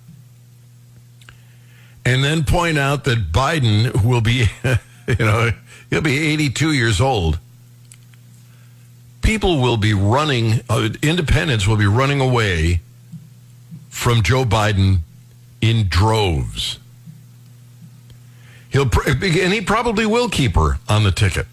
and 2.03 2.23
then 2.23 2.43
point 2.43 2.79
out 2.79 3.03
that 3.03 3.31
Biden 3.31 4.03
will 4.03 4.21
be, 4.21 4.47
you 5.07 5.15
know, 5.25 5.51
he'll 5.91 6.01
be 6.01 6.17
82 6.33 6.73
years 6.73 6.99
old. 6.99 7.37
People 9.21 9.61
will 9.61 9.77
be 9.77 9.93
running, 9.93 10.61
uh, 10.67 10.89
independents 11.03 11.67
will 11.67 11.77
be 11.77 11.85
running 11.85 12.19
away 12.19 12.81
from 13.89 14.23
Joe 14.23 14.45
Biden 14.45 14.97
in 15.61 15.87
droves. 15.87 16.79
He'll 18.73 18.89
and 19.05 19.53
he 19.53 19.61
probably 19.61 20.07
will 20.07 20.29
keep 20.29 20.55
her 20.55 20.79
on 20.89 21.03
the 21.03 21.11
ticket. 21.11 21.45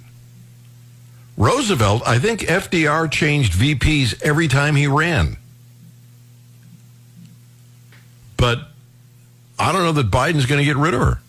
Roosevelt, 1.37 2.03
I 2.07 2.19
think 2.19 2.41
FDR 2.41 3.11
changed 3.11 3.53
VPs 3.53 4.21
every 4.23 4.49
time 4.49 4.75
he 4.75 4.87
ran. 4.87 5.37
But 8.39 8.61
I 9.59 9.71
don't 9.71 9.83
know 9.83 9.93
that 9.93 10.11
Biden's 10.11 10.47
going 10.47 10.61
to 10.61 10.65
get 10.65 10.77
rid 10.77 10.95
of 10.95 11.01
her. 11.01 11.21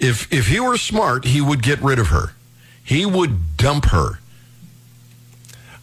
If 0.00 0.32
if 0.32 0.48
he 0.48 0.58
were 0.58 0.76
smart, 0.76 1.24
he 1.24 1.40
would 1.40 1.62
get 1.62 1.80
rid 1.80 2.00
of 2.00 2.08
her. 2.08 2.32
He 2.82 3.06
would 3.06 3.56
dump 3.56 3.86
her. 3.86 4.18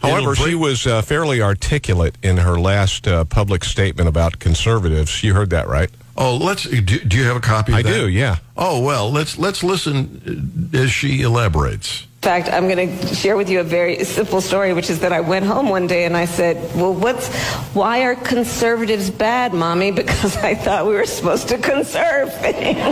However, 0.02 0.34
she 0.34 0.54
was 0.54 0.86
uh, 0.86 1.00
fairly 1.00 1.40
articulate 1.40 2.18
in 2.22 2.36
her 2.38 2.60
last 2.60 3.08
uh, 3.08 3.24
public 3.24 3.64
statement 3.64 4.06
about 4.06 4.38
conservatives. 4.38 5.24
You 5.24 5.32
heard 5.32 5.48
that, 5.50 5.66
right? 5.66 5.90
Oh, 6.22 6.36
let's. 6.36 6.64
Do, 6.64 6.82
do 6.82 7.16
you 7.16 7.24
have 7.24 7.36
a 7.36 7.40
copy? 7.40 7.72
Of 7.72 7.78
it? 7.78 7.86
I 7.86 7.90
that? 7.90 7.98
do, 7.98 8.08
yeah. 8.08 8.36
Oh 8.54 8.80
well, 8.82 9.10
let's 9.10 9.38
let's 9.38 9.62
listen 9.64 10.70
uh, 10.74 10.78
as 10.78 10.90
she 10.90 11.22
elaborates. 11.22 12.02
In 12.02 12.08
fact, 12.20 12.50
I'm 12.52 12.68
going 12.68 12.98
to 12.98 13.14
share 13.14 13.38
with 13.38 13.48
you 13.48 13.60
a 13.60 13.64
very 13.64 14.04
simple 14.04 14.42
story, 14.42 14.74
which 14.74 14.90
is 14.90 15.00
that 15.00 15.14
I 15.14 15.20
went 15.20 15.46
home 15.46 15.70
one 15.70 15.86
day 15.86 16.04
and 16.04 16.14
I 16.14 16.26
said, 16.26 16.56
"Well, 16.76 16.92
what's 16.92 17.34
why 17.72 18.02
are 18.02 18.14
conservatives 18.14 19.08
bad, 19.08 19.54
mommy? 19.54 19.90
Because 20.00 20.36
I 20.36 20.54
thought 20.54 20.84
we 20.86 20.92
were 20.92 21.06
supposed 21.06 21.48
to 21.48 21.56
conserve 21.56 22.34
things." 22.34 22.76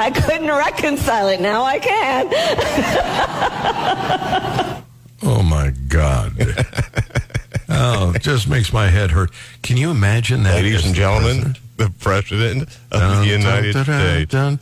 I 0.00 0.10
couldn't 0.12 0.48
reconcile 0.48 1.28
it. 1.28 1.40
Now 1.40 1.62
I 1.62 1.78
can. 1.78 2.28
Oh 5.20 5.42
my 5.42 5.70
God! 5.88 6.27
It 8.18 8.22
just 8.24 8.48
makes 8.48 8.72
my 8.72 8.88
head 8.88 9.12
hurt. 9.12 9.30
Can 9.62 9.76
you 9.76 9.90
imagine 9.90 10.42
that, 10.42 10.56
Ladies 10.56 10.84
and 10.84 10.92
the 10.92 10.98
gentlemen, 10.98 11.56
the 11.76 11.90
President 12.00 12.62
of 12.90 13.00
Dun, 13.00 13.22
the 13.22 13.32
United 13.32 13.72
dun, 13.74 13.84
States. 13.84 14.32
dun. 14.32 14.58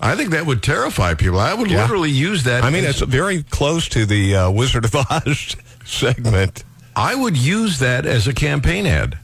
I 0.00 0.14
think 0.14 0.30
that 0.30 0.46
would 0.46 0.62
terrify 0.62 1.14
people. 1.14 1.38
I 1.40 1.54
would 1.54 1.70
Yeah. 1.70 1.82
literally 1.82 2.10
use 2.10 2.44
that. 2.44 2.64
I 2.64 2.70
mean, 2.70 2.84
as- 2.84 3.00
it's 3.02 3.10
very 3.10 3.42
close 3.44 3.88
to 3.90 4.06
the 4.06 4.36
uh, 4.36 4.50
Wizard 4.50 4.84
of 4.84 4.94
Oz 5.10 5.56
segment. 5.84 6.64
I 6.94 7.14
would 7.14 7.36
use 7.36 7.78
that 7.80 8.06
as 8.06 8.26
a 8.26 8.32
campaign 8.32 8.86
ad. 8.86 9.18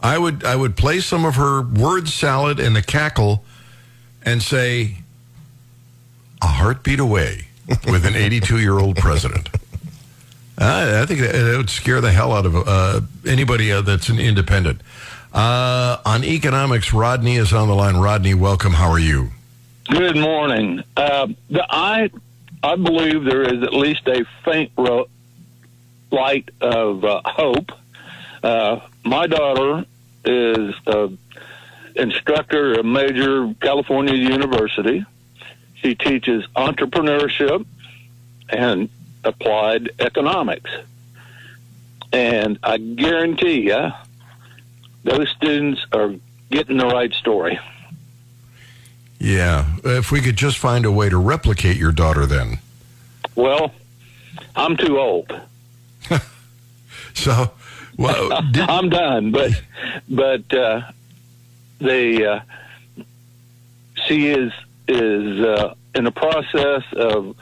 I 0.00 0.16
would 0.18 0.44
I 0.44 0.54
would 0.56 0.76
play 0.76 1.00
some 1.00 1.24
of 1.24 1.34
her 1.36 1.60
word 1.62 2.08
salad 2.08 2.60
and 2.60 2.76
the 2.76 2.82
cackle 2.82 3.44
and 4.24 4.42
say 4.42 4.98
a 6.40 6.46
heartbeat 6.46 7.00
away 7.00 7.47
with 7.86 8.06
an 8.06 8.14
82 8.14 8.60
year 8.60 8.78
old 8.78 8.96
president. 8.96 9.48
I, 10.58 11.02
I 11.02 11.06
think 11.06 11.20
that, 11.20 11.32
that 11.32 11.56
would 11.56 11.70
scare 11.70 12.00
the 12.00 12.10
hell 12.10 12.32
out 12.32 12.46
of 12.46 12.56
uh, 12.56 13.00
anybody 13.26 13.70
uh, 13.70 13.82
that's 13.82 14.08
an 14.08 14.18
independent. 14.18 14.80
Uh, 15.32 15.98
on 16.04 16.24
economics, 16.24 16.92
Rodney 16.92 17.36
is 17.36 17.52
on 17.52 17.68
the 17.68 17.74
line. 17.74 17.96
Rodney, 17.96 18.34
welcome. 18.34 18.72
How 18.72 18.90
are 18.90 18.98
you? 18.98 19.30
Good 19.84 20.16
morning. 20.16 20.82
Uh, 20.96 21.28
the, 21.48 21.64
I 21.68 22.10
I 22.62 22.76
believe 22.76 23.24
there 23.24 23.42
is 23.42 23.62
at 23.62 23.72
least 23.72 24.06
a 24.08 24.24
faint 24.44 24.72
ro- 24.76 25.08
light 26.10 26.50
of 26.60 27.04
uh, 27.04 27.20
hope. 27.24 27.72
Uh, 28.42 28.80
my 29.04 29.26
daughter 29.26 29.86
is 30.24 30.74
an 30.86 31.18
instructor 31.94 32.74
at 32.74 32.80
a 32.80 32.82
major 32.82 33.54
California 33.60 34.14
university. 34.14 35.04
She 35.82 35.94
teaches 35.94 36.44
entrepreneurship 36.56 37.64
and 38.48 38.88
applied 39.24 39.90
economics. 39.98 40.70
And 42.12 42.58
I 42.62 42.78
guarantee 42.78 43.68
you, 43.68 43.92
those 45.04 45.28
students 45.30 45.84
are 45.92 46.14
getting 46.50 46.78
the 46.78 46.86
right 46.86 47.12
story. 47.12 47.58
Yeah. 49.18 49.66
If 49.84 50.10
we 50.10 50.20
could 50.20 50.36
just 50.36 50.58
find 50.58 50.84
a 50.84 50.92
way 50.92 51.08
to 51.08 51.18
replicate 51.18 51.76
your 51.76 51.92
daughter, 51.92 52.26
then. 52.26 52.58
Well, 53.34 53.72
I'm 54.56 54.76
too 54.76 54.98
old. 54.98 55.32
So, 57.18 57.50
well, 57.96 58.42
did, 58.52 58.68
I'm 58.68 58.88
done. 58.88 59.32
But 59.32 59.60
but 60.08 60.54
uh, 60.54 60.82
they 61.80 62.24
uh, 62.24 62.40
she 64.06 64.28
is 64.28 64.52
is 64.88 65.40
uh, 65.40 65.74
in 65.94 66.04
the 66.04 66.10
process 66.10 66.82
of 66.92 67.36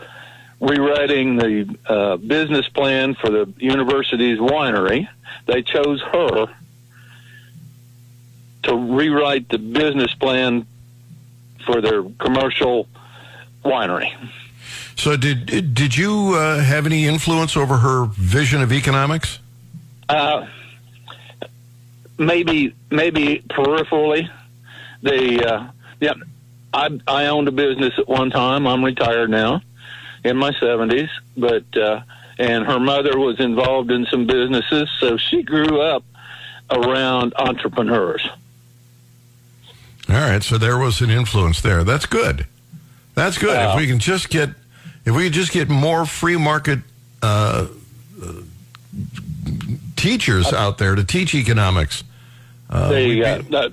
rewriting 0.60 1.36
the 1.36 1.76
uh, 1.86 2.16
business 2.16 2.68
plan 2.68 3.14
for 3.14 3.30
the 3.30 3.52
university's 3.58 4.38
winery. 4.38 5.08
They 5.46 5.62
chose 5.62 6.02
her 6.02 6.46
to 8.64 8.74
rewrite 8.74 9.48
the 9.48 9.58
business 9.58 10.12
plan 10.14 10.66
for 11.64 11.80
their 11.80 12.02
commercial 12.02 12.88
winery. 13.64 14.12
So 14.96 15.16
did 15.16 15.74
did 15.74 15.96
you 15.96 16.34
uh, 16.34 16.60
have 16.60 16.86
any 16.86 17.06
influence 17.06 17.56
over 17.56 17.76
her 17.76 18.06
vision 18.06 18.62
of 18.62 18.72
economics? 18.72 19.38
Uh, 20.08 20.46
maybe 22.18 22.74
maybe 22.90 23.42
peripherally. 23.50 24.28
The 25.02 25.44
uh, 25.44 25.70
yeah, 26.00 26.14
I 26.76 27.00
I 27.06 27.26
owned 27.26 27.48
a 27.48 27.52
business 27.52 27.94
at 27.98 28.06
one 28.06 28.30
time. 28.30 28.66
I'm 28.66 28.84
retired 28.84 29.30
now, 29.30 29.62
in 30.24 30.36
my 30.36 30.52
70s, 30.52 31.08
but 31.36 31.64
uh, 31.76 32.02
and 32.38 32.66
her 32.66 32.78
mother 32.78 33.18
was 33.18 33.40
involved 33.40 33.90
in 33.90 34.04
some 34.06 34.26
businesses, 34.26 34.88
so 35.00 35.16
she 35.16 35.42
grew 35.42 35.80
up 35.80 36.04
around 36.70 37.32
entrepreneurs. 37.38 38.28
All 40.08 40.16
right, 40.16 40.42
so 40.42 40.58
there 40.58 40.78
was 40.78 41.00
an 41.00 41.10
influence 41.10 41.62
there. 41.62 41.82
That's 41.82 42.06
good. 42.06 42.46
That's 43.14 43.38
good. 43.38 43.54
Yeah. 43.54 43.72
if 43.72 43.76
we 43.78 43.86
can 43.86 43.98
just 43.98 44.28
get, 44.28 44.50
if 45.04 45.16
we 45.16 45.24
could 45.24 45.32
just 45.32 45.52
get 45.52 45.68
more 45.68 46.04
free 46.04 46.36
market 46.36 46.80
uh, 47.22 47.66
uh, 48.22 48.32
teachers 49.96 50.52
out 50.52 50.76
there 50.76 50.94
to 50.94 51.02
teach 51.02 51.34
economics. 51.34 52.04
Uh, 52.68 52.88
we'd 52.90 52.98
the 52.98 53.14
be- 53.14 53.24
uh, 53.24 53.42
that 53.62 53.72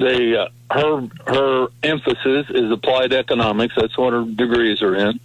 the 0.00 0.42
uh, 0.42 0.48
her 0.74 1.08
her 1.26 1.68
emphasis 1.82 2.46
is 2.50 2.70
applied 2.70 3.12
economics. 3.12 3.74
That's 3.76 3.96
what 3.96 4.12
her 4.12 4.24
degrees 4.24 4.82
are 4.82 4.96
in. 4.96 5.20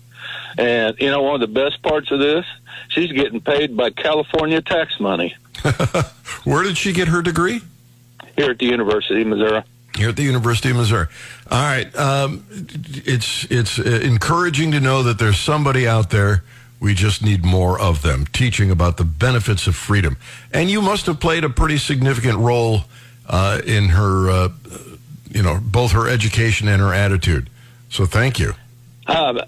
And 0.58 0.96
you 1.00 1.10
know, 1.10 1.22
one 1.22 1.36
of 1.36 1.42
the 1.42 1.48
best 1.48 1.82
parts 1.82 2.12
of 2.12 2.20
this, 2.20 2.46
she's 2.90 3.12
getting 3.12 3.42
paid 3.42 3.76
by 3.76 3.90
California 3.90 4.62
tax 4.62 5.00
money 5.00 5.36
where 6.44 6.64
did 6.64 6.78
she 6.78 6.94
get 6.94 7.08
her 7.08 7.22
degree? 7.22 7.62
here 8.36 8.52
at 8.52 8.60
the 8.60 8.66
University 8.66 9.22
of 9.22 9.28
Missouri. 9.28 9.64
Here 9.96 10.10
at 10.10 10.18
the 10.18 10.24
University 10.24 10.72
of 10.72 10.76
Missouri. 10.76 11.08
All 11.50 11.58
right, 11.58 11.96
um, 11.96 12.46
it's 12.50 13.46
it's 13.50 13.80
uh, 13.80 13.84
encouraging 14.04 14.72
to 14.72 14.80
know 14.80 15.04
that 15.04 15.20
there's 15.20 15.40
somebody 15.40 15.88
out 15.88 16.10
there. 16.10 16.44
We 16.82 16.94
just 16.94 17.24
need 17.24 17.46
more 17.46 17.80
of 17.80 18.02
them 18.02 18.26
teaching 18.34 18.70
about 18.70 18.98
the 18.98 19.06
benefits 19.06 19.68
of 19.68 19.76
freedom. 19.76 20.18
And 20.52 20.70
you 20.70 20.82
must 20.82 21.06
have 21.06 21.22
played 21.22 21.46
a 21.46 21.50
pretty 21.50 21.78
significant 21.78 22.38
role 22.40 22.82
uh, 23.28 23.62
in 23.66 23.90
her, 23.90 24.30
uh, 24.30 24.50
you 25.30 25.42
know, 25.42 25.60
both 25.62 25.92
her 25.92 26.08
education 26.08 26.68
and 26.68 26.82
her 26.82 26.94
attitude. 26.94 27.50
So 27.90 28.06
thank 28.06 28.40
you. 28.40 28.54
Uh, 29.08 29.46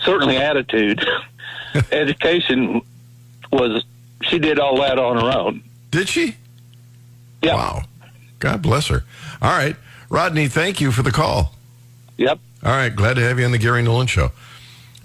certainly, 0.00 0.36
attitude, 0.36 1.06
education 1.92 2.82
was. 3.52 3.84
She 4.22 4.38
did 4.38 4.58
all 4.58 4.78
that 4.80 4.98
on 4.98 5.16
her 5.16 5.38
own. 5.38 5.62
Did 5.90 6.08
she? 6.08 6.36
Yeah. 7.42 7.54
Wow. 7.54 7.82
God 8.38 8.60
bless 8.62 8.88
her. 8.88 9.04
All 9.40 9.50
right, 9.50 9.76
Rodney. 10.08 10.48
Thank 10.48 10.80
you 10.80 10.92
for 10.92 11.02
the 11.02 11.10
call. 11.10 11.54
Yep. 12.16 12.38
All 12.62 12.72
right, 12.72 12.94
glad 12.94 13.14
to 13.14 13.22
have 13.22 13.38
you 13.38 13.46
on 13.46 13.52
the 13.52 13.58
Gary 13.58 13.82
Nolan 13.82 14.06
Show. 14.06 14.32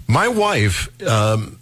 My 0.06 0.28
wife 0.28 0.88
um, 1.06 1.58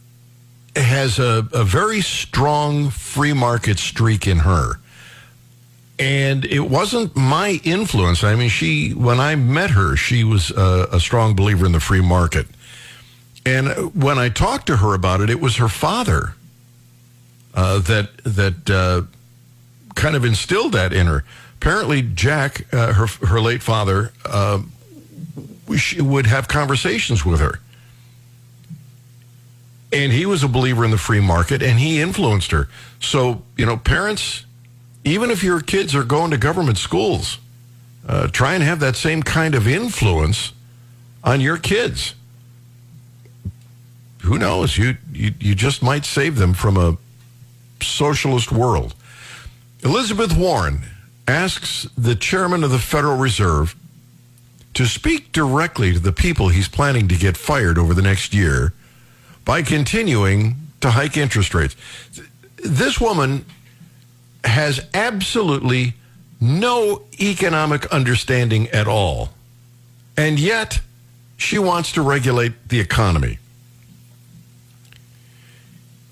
has 0.75 1.19
a, 1.19 1.47
a 1.53 1.65
very 1.65 2.01
strong 2.01 2.91
free 2.91 3.33
market 3.33 3.79
streak 3.79 4.27
in 4.27 4.39
her. 4.39 4.81
And 5.99 6.45
it 6.45 6.69
wasn't 6.69 7.15
my 7.15 7.61
influence. 7.63 8.25
I 8.25 8.35
mean, 8.35 8.49
she, 8.49 8.91
when 8.91 9.21
I 9.21 9.37
met 9.37 9.71
her, 9.71 9.95
she 9.95 10.25
was 10.25 10.51
a, 10.51 10.89
a 10.93 11.01
strong 11.01 11.37
believer 11.37 11.67
in 11.67 11.73
the 11.73 11.81
free 11.81 12.01
market. 12.01 12.47
And 13.47 13.95
when 13.95 14.19
I 14.19 14.29
talked 14.29 14.67
to 14.67 14.79
her 14.79 14.95
about 14.95 15.21
it, 15.21 15.31
it 15.31 15.41
was 15.41 15.57
her 15.57 15.69
father 15.69 16.35
uh, 17.55 17.79
that 17.81 18.17
that 18.25 18.71
uh, 18.71 19.03
kind 19.95 20.17
of 20.17 20.25
instilled 20.25 20.73
that 20.73 20.93
in 20.93 21.07
her. 21.07 21.25
Apparently, 21.57 22.03
Jack, 22.03 22.67
uh, 22.73 22.93
her 22.95 23.07
her 23.27 23.41
late 23.41 23.63
father, 23.63 24.13
uh, 24.25 24.61
she 25.77 26.01
would 26.01 26.27
have 26.27 26.49
conversations 26.49 27.25
with 27.25 27.41
her. 27.41 27.61
And 29.93 30.13
he 30.13 30.27
was 30.27 30.43
a 30.43 30.49
believer 30.49 30.85
in 30.85 30.91
the 30.91 30.99
free 30.99 31.21
market 31.21 31.63
and 31.63 31.79
he 31.79 32.01
influenced 32.01 32.51
her. 32.51 32.69
So, 33.01 33.43
you 33.57 33.65
know, 33.65 33.77
parents, 33.77 34.45
even 35.05 35.31
if 35.31 35.45
your 35.45 35.61
kids 35.61 35.95
are 35.95 36.05
going 36.05 36.31
to 36.31 36.39
government 36.39 36.79
schools, 36.79 37.39
uh, 38.09 38.29
try 38.29 38.55
and 38.55 38.63
have 38.63 38.81
that 38.81 38.97
same 38.97 39.23
kind 39.23 39.55
of 39.55 39.69
influence 39.69 40.53
on 41.23 41.41
your 41.41 41.57
kids. 41.57 42.15
Who 44.23 44.39
knows? 44.39 44.79
You, 44.79 44.97
you, 45.13 45.35
you 45.39 45.55
just 45.55 45.83
might 45.83 46.05
save 46.05 46.37
them 46.37 46.55
from 46.55 46.77
a 46.77 46.97
socialist 47.83 48.51
world. 48.51 48.95
Elizabeth 49.83 50.37
Warren 50.37 50.81
asks 51.29 51.87
the 51.97 52.15
chairman 52.15 52.65
of 52.65 52.71
the 52.71 52.79
Federal 52.79 53.19
Reserve 53.19 53.77
to 54.75 54.87
speak 54.87 55.33
directly 55.33 55.93
to 55.93 55.99
the 55.99 56.13
people 56.13 56.49
he's 56.49 56.69
planning 56.69 57.07
to 57.09 57.17
get 57.17 57.37
fired 57.37 57.79
over 57.79 57.95
the 57.95 58.03
next 58.03 58.35
year 58.35 58.73
by 59.45 59.63
continuing 59.63 60.57
to 60.81 60.91
hike 60.91 61.17
interest 61.17 61.55
rates. 61.55 61.77
This 62.57 63.01
woman 63.01 63.45
has 64.45 64.81
absolutely 64.93 65.95
no 66.41 67.03
economic 67.21 67.87
understanding 67.87 68.69
at 68.69 68.87
all. 68.87 69.31
And 70.17 70.39
yet, 70.39 70.81
she 71.37 71.59
wants 71.59 71.93
to 71.93 72.03
regulate 72.03 72.69
the 72.69 72.81
economy. 72.81 73.39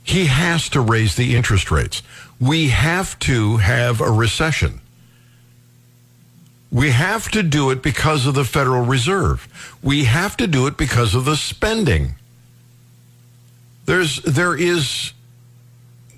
He 0.03 0.27
has 0.27 0.69
to 0.71 0.81
raise 0.81 1.15
the 1.15 1.37
interest 1.37 1.71
rates. 1.71 2.03
We 2.41 2.69
have 2.69 3.19
to 3.21 3.59
have 3.59 4.01
a 4.01 4.11
recession. 4.11 4.81
We 6.71 6.91
have 6.91 7.31
to 7.31 7.43
do 7.43 7.71
it 7.71 7.83
because 7.83 8.27
of 8.27 8.35
the 8.35 8.45
Federal 8.45 8.85
Reserve. 8.85 9.47
We 9.83 10.05
have 10.05 10.37
to 10.39 10.47
do 10.47 10.67
it 10.67 10.77
because 10.77 11.15
of 11.15 11.25
the 11.25 11.37
spending. 11.37 12.15
There's 13.85 14.23
there 14.23 14.57
is 14.57 15.13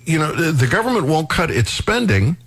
you 0.05 0.19
know 0.19 0.33
the 0.33 0.67
government 0.67 1.05
won't 1.07 1.29
cut 1.29 1.51
its 1.51 1.71
spending. 1.71 2.37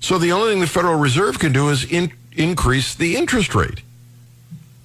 So 0.00 0.18
the 0.18 0.32
only 0.32 0.52
thing 0.52 0.60
the 0.60 0.66
Federal 0.66 0.98
Reserve 0.98 1.38
can 1.38 1.52
do 1.52 1.68
is 1.68 1.84
in, 1.84 2.12
increase 2.32 2.94
the 2.94 3.16
interest 3.16 3.54
rate. 3.54 3.82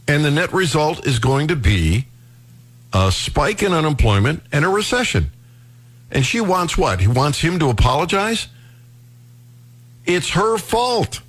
And 0.07 0.23
the 0.23 0.31
net 0.31 0.53
result 0.53 1.07
is 1.07 1.19
going 1.19 1.47
to 1.47 1.55
be 1.55 2.05
a 2.93 3.11
spike 3.11 3.63
in 3.63 3.73
unemployment 3.73 4.43
and 4.51 4.65
a 4.65 4.69
recession. 4.69 5.31
And 6.11 6.25
she 6.25 6.41
wants 6.41 6.77
what? 6.77 6.99
He 6.99 7.07
wants 7.07 7.39
him 7.39 7.59
to 7.59 7.69
apologize? 7.69 8.47
It's 10.05 10.31
her 10.31 10.57
fault. 10.57 11.21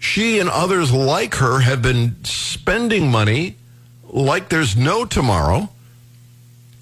She 0.00 0.38
and 0.38 0.48
others 0.48 0.92
like 0.92 1.36
her 1.36 1.60
have 1.60 1.82
been 1.82 2.24
spending 2.24 3.10
money 3.10 3.56
like 4.04 4.48
there's 4.48 4.76
no 4.76 5.04
tomorrow. 5.04 5.68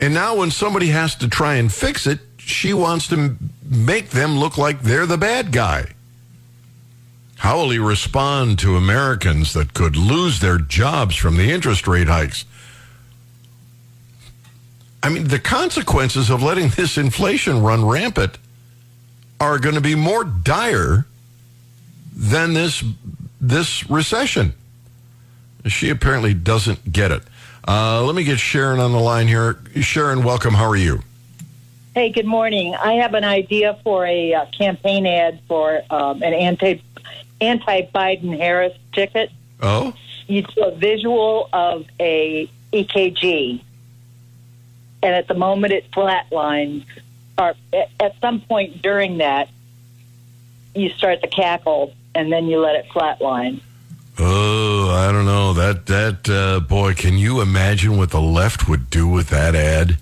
And 0.01 0.15
now 0.15 0.37
when 0.37 0.51
somebody 0.51 0.89
has 0.89 1.15
to 1.17 1.29
try 1.29 1.55
and 1.55 1.73
fix 1.73 2.07
it, 2.07 2.21
she 2.45 2.75
wants 2.75 3.09
to 3.09 3.37
make 3.65 4.11
them 4.11 4.39
look 4.39 4.59
like 4.59 4.83
they're 4.83 5.07
the 5.07 5.17
bad 5.17 5.51
guy. 5.51 5.95
How 7.37 7.59
will 7.59 7.71
he 7.71 7.79
respond 7.79 8.59
to 8.61 8.77
Americans 8.77 9.53
that 9.55 9.75
could 9.75 9.97
lose 9.97 10.41
their 10.41 10.59
jobs 10.59 11.17
from 11.17 11.37
the 11.37 11.51
interest 11.51 11.87
rate 11.87 12.09
hikes? 12.09 12.45
I 15.03 15.11
mean, 15.11 15.25
the 15.25 15.39
consequences 15.39 16.31
of 16.31 16.43
letting 16.43 16.69
this 16.69 16.97
inflation 16.97 17.63
run 17.63 17.85
rampant 17.85 18.39
are 19.41 19.59
going 19.59 19.75
to 19.75 19.81
be 19.81 19.95
more 19.95 20.25
dire 20.25 21.07
than 22.15 22.55
this 22.55 22.83
this 23.41 23.89
recession. 23.91 24.55
She 25.67 25.91
apparently 25.91 26.33
doesn't 26.33 26.93
get 26.93 27.11
it. 27.11 27.23
Uh, 27.67 28.03
let 28.05 28.15
me 28.15 28.25
get 28.25 28.39
Sharon 28.39 28.81
on 28.81 28.93
the 28.93 29.01
line 29.01 29.29
here. 29.29 29.59
Sharon, 29.81 30.23
welcome. 30.23 30.55
How 30.55 30.69
are 30.69 30.77
you? 30.77 31.03
Hey, 31.95 32.11
good 32.11 32.27
morning. 32.27 32.75
I 32.75 32.95
have 32.95 33.15
an 33.15 33.23
idea 33.23 33.79
for 33.85 34.05
a 34.05 34.35
uh, 34.35 34.47
campaign 34.47 35.07
ad 35.07 35.39
for 35.47 35.81
um, 35.91 36.25
an 36.25 36.35
anti 36.35 36.83
anti 37.41 37.83
Biden 37.83 38.37
Harris 38.37 38.77
ticket. 38.93 39.31
Oh, 39.63 39.95
You 40.27 40.43
do 40.43 40.65
a 40.65 40.75
visual 40.75 41.49
of 41.53 41.87
a 42.01 42.51
EKG, 42.73 43.63
and 45.05 45.15
at 45.15 45.29
the 45.29 45.35
moment 45.35 45.73
it 45.73 45.89
flatlines, 45.93 46.85
or 47.39 47.55
at, 47.73 47.91
at 48.01 48.21
some 48.21 48.41
point 48.41 48.83
during 48.83 49.19
that, 49.19 49.49
you 50.75 50.89
start 50.91 51.21
the 51.21 51.29
cackle, 51.29 51.95
and 52.13 52.33
then 52.33 52.49
you 52.49 52.59
let 52.59 52.75
it 52.75 52.87
flatline. 52.89 53.61
oh, 54.19 54.91
I 54.91 55.13
don't 55.13 55.27
know. 55.27 55.53
That 55.53 55.87
that 55.87 56.29
uh, 56.29 56.59
boy, 56.59 56.95
can 56.95 57.19
you 57.19 57.41
imagine 57.41 57.97
what 57.97 58.11
the 58.11 58.21
left 58.21 58.69
would 58.69 58.91
do 58.91 59.07
with 59.07 59.29
that 59.29 59.55
ad? 59.55 59.99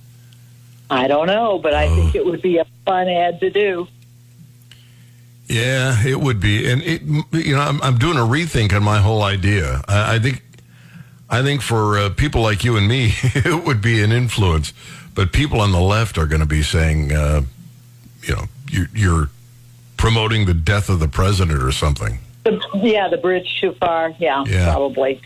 I 0.92 1.08
don't 1.08 1.26
know, 1.26 1.58
but 1.58 1.72
I 1.74 1.88
think 1.88 2.14
it 2.14 2.24
would 2.24 2.42
be 2.42 2.58
a 2.58 2.66
fun 2.84 3.08
ad 3.08 3.40
to 3.40 3.50
do. 3.50 3.88
Yeah, 5.46 6.02
it 6.06 6.20
would 6.20 6.38
be, 6.40 6.70
and 6.70 6.82
it, 6.82 7.02
you 7.32 7.54
know, 7.54 7.60
I'm, 7.60 7.82
I'm 7.82 7.98
doing 7.98 8.16
a 8.16 8.20
rethink 8.20 8.72
on 8.72 8.82
my 8.82 8.98
whole 8.98 9.22
idea. 9.22 9.82
I, 9.88 10.14
I 10.14 10.18
think, 10.18 10.42
I 11.28 11.42
think 11.42 11.62
for 11.62 11.98
uh, 11.98 12.10
people 12.10 12.42
like 12.42 12.62
you 12.64 12.76
and 12.76 12.86
me, 12.86 13.12
it 13.22 13.64
would 13.64 13.80
be 13.82 14.02
an 14.02 14.12
influence, 14.12 14.72
but 15.14 15.32
people 15.32 15.60
on 15.60 15.72
the 15.72 15.80
left 15.80 16.16
are 16.18 16.26
going 16.26 16.40
to 16.40 16.46
be 16.46 16.62
saying, 16.62 17.12
uh, 17.12 17.42
you 18.22 18.34
know, 18.34 18.44
you, 18.70 18.86
you're 18.94 19.28
promoting 19.96 20.46
the 20.46 20.54
death 20.54 20.88
of 20.88 21.00
the 21.00 21.08
president 21.08 21.62
or 21.62 21.72
something. 21.72 22.18
The, 22.44 22.60
yeah, 22.82 23.08
the 23.08 23.18
bridge 23.18 23.60
too 23.60 23.72
far. 23.72 24.14
Yeah, 24.18 24.44
Yeah. 24.46 24.72
probably. 24.72 25.20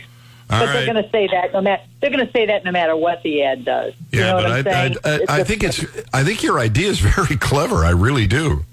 All 0.48 0.60
but 0.60 0.66
right. 0.66 0.72
they're 0.74 0.86
going 0.92 1.02
to 1.04 1.10
say 1.10 1.26
that 1.32 1.52
no 1.52 1.60
matter 1.60 1.82
they're 2.00 2.10
going 2.10 2.24
to 2.26 2.32
say 2.32 2.46
that 2.46 2.64
no 2.64 2.70
matter 2.70 2.94
what 2.94 3.22
the 3.24 3.42
ad 3.42 3.64
does. 3.64 3.94
You 4.12 4.20
Yeah, 4.20 4.32
know 4.32 4.62
but 4.62 4.68
I? 4.68 4.84
I, 4.84 4.94
I, 5.04 5.40
I 5.40 5.44
think 5.44 5.64
it's. 5.64 5.84
I 6.12 6.22
think 6.22 6.42
your 6.42 6.58
idea 6.60 6.88
is 6.88 7.00
very 7.14 7.36
clever. 7.36 7.84
I 7.84 7.90
really 7.90 8.26
do. 8.26 8.64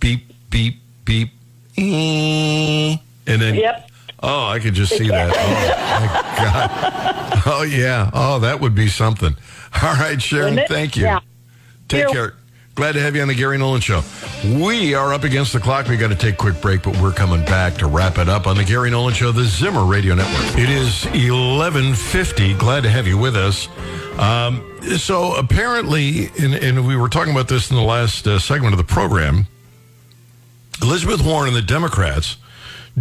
Beep 0.00 0.24
beep 0.50 0.76
beep, 1.04 1.30
eh, 1.78 2.96
and 3.26 3.40
then. 3.42 3.54
Yep. 3.54 3.90
Oh, 4.22 4.46
I 4.48 4.58
could 4.58 4.74
just 4.74 4.96
see 4.98 5.08
that. 5.08 5.30
Oh 5.34 5.50
my 5.50 6.36
god. 6.36 7.42
Oh 7.46 7.62
yeah. 7.62 8.10
Oh, 8.12 8.40
that 8.40 8.60
would 8.60 8.74
be 8.74 8.88
something. 8.88 9.34
All 9.82 9.94
right, 9.94 10.20
Sharon. 10.20 10.60
Thank 10.68 10.96
you. 10.96 11.04
Yeah. 11.04 11.20
Take 11.88 12.02
You're- 12.02 12.12
care. 12.12 12.34
Glad 12.76 12.92
to 12.92 13.00
have 13.00 13.14
you 13.14 13.22
on 13.22 13.28
the 13.28 13.34
Gary 13.34 13.58
Nolan 13.58 13.80
Show. 13.80 14.02
We 14.44 14.94
are 14.94 15.12
up 15.12 15.24
against 15.24 15.52
the 15.52 15.60
clock. 15.60 15.88
We 15.88 15.96
got 15.96 16.08
to 16.08 16.14
take 16.14 16.34
a 16.34 16.36
quick 16.36 16.60
break, 16.60 16.82
but 16.82 16.96
we're 16.98 17.12
coming 17.12 17.44
back 17.44 17.74
to 17.74 17.86
wrap 17.86 18.16
it 18.16 18.28
up 18.28 18.46
on 18.46 18.56
the 18.56 18.64
Gary 18.64 18.90
Nolan 18.90 19.12
Show, 19.12 19.32
the 19.32 19.44
Zimmer 19.44 19.84
Radio 19.84 20.14
Network. 20.14 20.58
It 20.58 20.70
is 20.70 21.04
eleven 21.06 21.94
fifty. 21.94 22.54
Glad 22.54 22.84
to 22.84 22.90
have 22.90 23.06
you 23.06 23.18
with 23.18 23.36
us. 23.36 23.68
Um, 24.18 24.64
so 24.96 25.34
apparently, 25.34 26.30
and, 26.40 26.54
and 26.54 26.86
we 26.86 26.96
were 26.96 27.08
talking 27.08 27.32
about 27.32 27.48
this 27.48 27.70
in 27.70 27.76
the 27.76 27.82
last 27.82 28.26
uh, 28.26 28.38
segment 28.38 28.72
of 28.72 28.78
the 28.78 28.84
program. 28.84 29.46
Elizabeth 30.80 31.24
Warren 31.24 31.48
and 31.48 31.56
the 31.56 31.62
Democrats 31.62 32.36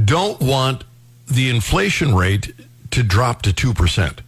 don't 0.03 0.41
want 0.41 0.83
the 1.27 1.49
inflation 1.49 2.15
rate 2.15 2.53
to 2.91 3.03
drop 3.03 3.43
to 3.43 3.53
two 3.53 3.73
percent 3.73 4.21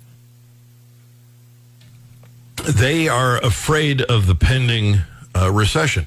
they 2.63 3.07
are 3.07 3.37
afraid 3.39 4.01
of 4.03 4.27
the 4.27 4.35
pending 4.35 5.01
uh, 5.35 5.51
recession. 5.51 6.05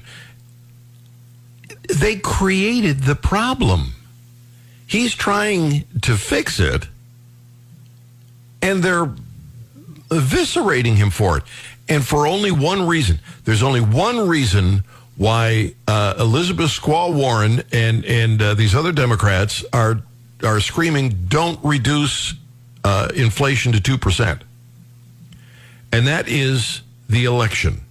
They 1.87 2.17
created 2.17 3.01
the 3.01 3.15
problem. 3.15 3.93
He's 4.87 5.13
trying 5.13 5.85
to 6.01 6.15
fix 6.15 6.59
it, 6.59 6.87
and 8.61 8.83
they're 8.83 9.13
eviscerating 10.09 10.95
him 10.95 11.09
for 11.09 11.37
it. 11.37 11.43
And 11.87 12.05
for 12.05 12.25
only 12.25 12.51
one 12.51 12.87
reason. 12.87 13.19
There's 13.43 13.61
only 13.61 13.81
one 13.81 14.27
reason 14.27 14.83
why 15.17 15.75
uh, 15.87 16.15
Elizabeth 16.19 16.71
Squaw 16.71 17.13
Warren 17.13 17.63
and 17.71 18.03
and 18.05 18.41
uh, 18.41 18.53
these 18.55 18.73
other 18.73 18.91
Democrats 18.91 19.63
are 19.71 20.01
are 20.43 20.59
screaming, 20.59 21.27
"Don't 21.27 21.59
reduce 21.63 22.33
uh, 22.83 23.09
inflation 23.15 23.71
to 23.73 23.79
two 23.79 23.97
percent." 23.97 24.41
and 25.95 26.07
that 26.07 26.27
is 26.27 26.81
the 27.07 27.23
election. 27.23 27.84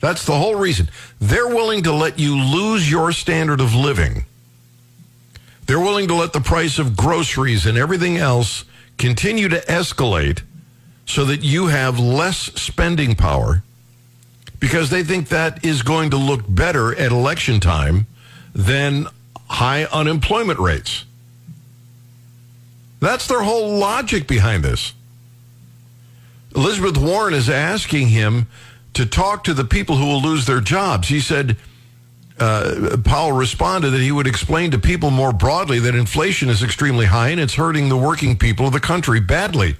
That's 0.00 0.24
the 0.24 0.36
whole 0.36 0.54
reason. 0.56 0.88
They're 1.20 1.48
willing 1.48 1.82
to 1.84 1.92
let 1.92 2.18
you 2.18 2.36
lose 2.36 2.90
your 2.90 3.12
standard 3.12 3.60
of 3.60 3.74
living. 3.74 4.24
They're 5.66 5.80
willing 5.80 6.08
to 6.08 6.14
let 6.14 6.32
the 6.32 6.40
price 6.40 6.78
of 6.78 6.96
groceries 6.96 7.66
and 7.66 7.78
everything 7.78 8.16
else 8.16 8.64
continue 8.98 9.48
to 9.50 9.60
escalate 9.60 10.42
so 11.06 11.24
that 11.26 11.42
you 11.42 11.66
have 11.66 11.98
less 11.98 12.38
spending 12.38 13.14
power 13.14 13.62
because 14.58 14.90
they 14.90 15.02
think 15.02 15.28
that 15.28 15.64
is 15.64 15.82
going 15.82 16.10
to 16.10 16.16
look 16.16 16.42
better 16.48 16.94
at 16.98 17.12
election 17.12 17.60
time 17.60 18.06
than 18.54 19.06
high 19.48 19.84
unemployment 19.84 20.58
rates. 20.58 21.04
That's 23.00 23.26
their 23.26 23.42
whole 23.42 23.78
logic 23.78 24.26
behind 24.26 24.62
this. 24.62 24.92
Elizabeth 26.54 26.98
Warren 26.98 27.32
is 27.32 27.48
asking 27.48 28.08
him 28.08 28.46
to 28.94 29.06
talk 29.06 29.44
to 29.44 29.54
the 29.54 29.64
people 29.64 29.96
who 29.96 30.06
will 30.06 30.22
lose 30.22 30.46
their 30.46 30.60
jobs. 30.60 31.08
He 31.08 31.20
said, 31.20 31.56
uh, 32.38 32.96
Powell 33.04 33.32
responded 33.32 33.90
that 33.90 34.00
he 34.00 34.12
would 34.12 34.26
explain 34.26 34.70
to 34.70 34.78
people 34.78 35.10
more 35.10 35.32
broadly 35.32 35.78
that 35.80 35.94
inflation 35.94 36.48
is 36.48 36.62
extremely 36.62 37.06
high 37.06 37.28
and 37.28 37.40
it's 37.40 37.54
hurting 37.54 37.88
the 37.88 37.96
working 37.96 38.36
people 38.36 38.66
of 38.66 38.72
the 38.72 38.80
country 38.80 39.20
badly. 39.20 39.76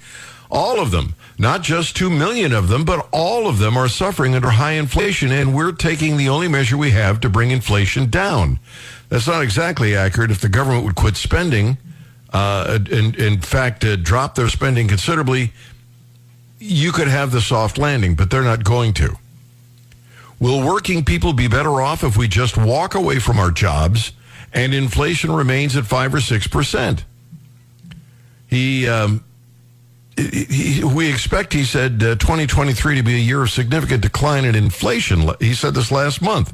All 0.50 0.80
of 0.80 0.90
them, 0.90 1.14
not 1.38 1.62
just 1.62 1.96
2 1.96 2.10
million 2.10 2.52
of 2.52 2.68
them, 2.68 2.84
but 2.84 3.08
all 3.12 3.46
of 3.46 3.58
them 3.58 3.76
are 3.76 3.88
suffering 3.88 4.34
under 4.34 4.50
high 4.50 4.72
inflation, 4.72 5.30
and 5.30 5.54
we're 5.54 5.72
taking 5.72 6.16
the 6.16 6.28
only 6.28 6.48
measure 6.48 6.76
we 6.76 6.90
have 6.90 7.20
to 7.20 7.28
bring 7.28 7.52
inflation 7.52 8.10
down. 8.10 8.58
That's 9.08 9.28
not 9.28 9.42
exactly 9.42 9.94
accurate. 9.94 10.32
If 10.32 10.40
the 10.40 10.48
government 10.48 10.84
would 10.84 10.96
quit 10.96 11.16
spending, 11.16 11.78
uh, 12.32 12.80
and 12.90 13.14
in 13.14 13.40
fact, 13.40 13.84
uh, 13.84 13.94
drop 13.96 14.34
their 14.34 14.48
spending 14.48 14.88
considerably, 14.88 15.52
you 16.60 16.92
could 16.92 17.08
have 17.08 17.32
the 17.32 17.40
soft 17.40 17.78
landing, 17.78 18.14
but 18.14 18.30
they're 18.30 18.42
not 18.42 18.62
going 18.62 18.92
to. 18.94 19.16
Will 20.38 20.64
working 20.64 21.04
people 21.04 21.32
be 21.32 21.48
better 21.48 21.80
off 21.82 22.04
if 22.04 22.16
we 22.16 22.28
just 22.28 22.56
walk 22.56 22.94
away 22.94 23.18
from 23.18 23.38
our 23.38 23.50
jobs 23.50 24.12
and 24.52 24.72
inflation 24.74 25.32
remains 25.32 25.76
at 25.76 25.86
five 25.86 26.14
or 26.14 26.20
six 26.20 26.46
percent? 26.46 27.04
He, 28.48 28.88
um, 28.88 29.22
he- 30.16 30.82
we 30.84 31.10
expect, 31.10 31.52
he 31.52 31.64
said, 31.64 32.02
uh, 32.02 32.14
2023 32.16 32.96
to 32.96 33.02
be 33.02 33.14
a 33.14 33.18
year 33.18 33.42
of 33.42 33.50
significant 33.50 34.02
decline 34.02 34.44
in 34.44 34.54
inflation. 34.54 35.30
He 35.40 35.54
said 35.54 35.74
this 35.74 35.90
last 35.90 36.20
month. 36.20 36.52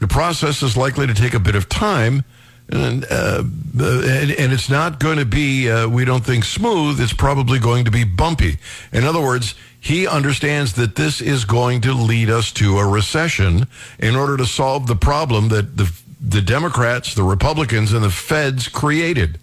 The 0.00 0.08
process 0.08 0.62
is 0.62 0.76
likely 0.76 1.06
to 1.06 1.14
take 1.14 1.34
a 1.34 1.38
bit 1.38 1.54
of 1.54 1.68
time, 1.68 2.24
and, 2.72 3.04
uh, 3.10 3.42
and, 3.42 4.30
and 4.30 4.52
it's 4.52 4.70
not 4.70 5.00
going 5.00 5.18
to 5.18 5.24
be, 5.24 5.70
uh, 5.70 5.88
we 5.88 6.04
don't 6.04 6.24
think, 6.24 6.44
smooth. 6.44 7.00
It's 7.00 7.12
probably 7.12 7.58
going 7.58 7.84
to 7.84 7.90
be 7.90 8.04
bumpy. 8.04 8.58
In 8.92 9.04
other 9.04 9.20
words, 9.20 9.54
he 9.80 10.06
understands 10.06 10.74
that 10.74 10.94
this 10.94 11.20
is 11.20 11.44
going 11.44 11.80
to 11.82 11.92
lead 11.92 12.30
us 12.30 12.52
to 12.52 12.78
a 12.78 12.86
recession 12.86 13.66
in 13.98 14.14
order 14.14 14.36
to 14.36 14.46
solve 14.46 14.86
the 14.86 14.96
problem 14.96 15.48
that 15.48 15.76
the, 15.76 15.92
the 16.20 16.42
Democrats, 16.42 17.14
the 17.14 17.22
Republicans, 17.22 17.92
and 17.92 18.04
the 18.04 18.10
feds 18.10 18.68
created. 18.68 19.38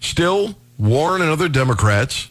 Still, 0.00 0.56
Warren 0.78 1.22
and 1.22 1.30
other 1.30 1.48
Democrats 1.48 2.28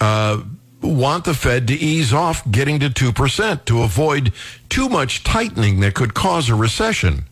uh, 0.00 0.42
want 0.82 1.24
the 1.24 1.34
Fed 1.34 1.66
to 1.68 1.74
ease 1.74 2.12
off 2.12 2.48
getting 2.50 2.80
to 2.80 2.90
2% 2.90 3.64
to 3.64 3.82
avoid 3.82 4.32
too 4.68 4.88
much 4.88 5.24
tightening 5.24 5.80
that 5.80 5.94
could 5.94 6.14
cause 6.14 6.48
a 6.48 6.54
recession. 6.54 7.24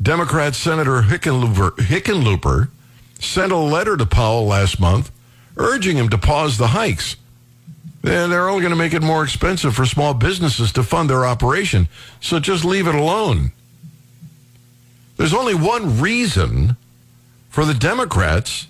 Democrat 0.00 0.54
Senator 0.54 1.02
Hickenlooper, 1.02 1.76
Hickenlooper 1.76 2.70
sent 3.20 3.52
a 3.52 3.56
letter 3.56 3.96
to 3.96 4.06
Powell 4.06 4.46
last 4.46 4.80
month 4.80 5.10
urging 5.56 5.96
him 5.96 6.08
to 6.08 6.18
pause 6.18 6.58
the 6.58 6.68
hikes. 6.68 7.16
They're 8.02 8.26
they're 8.26 8.48
only 8.48 8.62
going 8.62 8.72
to 8.72 8.76
make 8.76 8.94
it 8.94 9.02
more 9.02 9.22
expensive 9.22 9.74
for 9.74 9.86
small 9.86 10.14
businesses 10.14 10.72
to 10.72 10.82
fund 10.82 11.08
their 11.08 11.24
operation, 11.24 11.88
so 12.20 12.40
just 12.40 12.64
leave 12.64 12.88
it 12.88 12.94
alone. 12.94 13.52
There's 15.16 15.34
only 15.34 15.54
one 15.54 16.00
reason 16.00 16.76
for 17.48 17.64
the 17.64 17.74
Democrats 17.74 18.66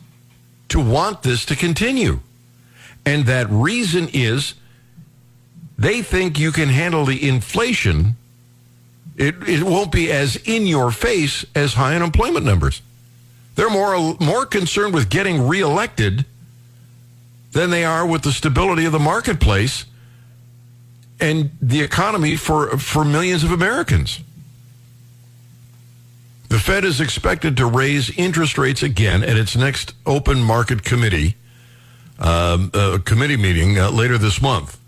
to 0.68 0.80
want 0.80 1.22
this 1.22 1.46
to 1.46 1.56
continue. 1.56 2.20
And 3.06 3.26
that 3.26 3.48
reason 3.48 4.08
is 4.12 4.54
they 5.78 6.02
think 6.02 6.38
you 6.38 6.52
can 6.52 6.68
handle 6.68 7.04
the 7.04 7.26
inflation. 7.26 8.16
It, 9.16 9.48
it 9.48 9.62
won't 9.62 9.92
be 9.92 10.10
as 10.10 10.36
in 10.36 10.66
your 10.66 10.90
face 10.90 11.44
as 11.54 11.74
high 11.74 11.94
unemployment 11.94 12.46
numbers. 12.46 12.80
They're 13.54 13.70
more, 13.70 14.16
more 14.20 14.46
concerned 14.46 14.94
with 14.94 15.10
getting 15.10 15.46
reelected 15.46 16.24
than 17.52 17.70
they 17.70 17.84
are 17.84 18.06
with 18.06 18.22
the 18.22 18.32
stability 18.32 18.86
of 18.86 18.92
the 18.92 18.98
marketplace 18.98 19.84
and 21.20 21.50
the 21.60 21.82
economy 21.82 22.36
for, 22.36 22.78
for 22.78 23.04
millions 23.04 23.44
of 23.44 23.52
Americans. 23.52 24.20
The 26.48 26.58
Fed 26.58 26.84
is 26.84 27.00
expected 27.00 27.56
to 27.58 27.66
raise 27.66 28.10
interest 28.18 28.58
rates 28.58 28.82
again 28.82 29.22
at 29.22 29.36
its 29.36 29.56
next 29.56 29.94
open 30.04 30.42
market 30.42 30.82
committee 30.82 31.36
um, 32.18 32.70
uh, 32.72 32.98
committee 33.04 33.36
meeting 33.36 33.78
uh, 33.78 33.90
later 33.90 34.16
this 34.18 34.40
month. 34.40 34.78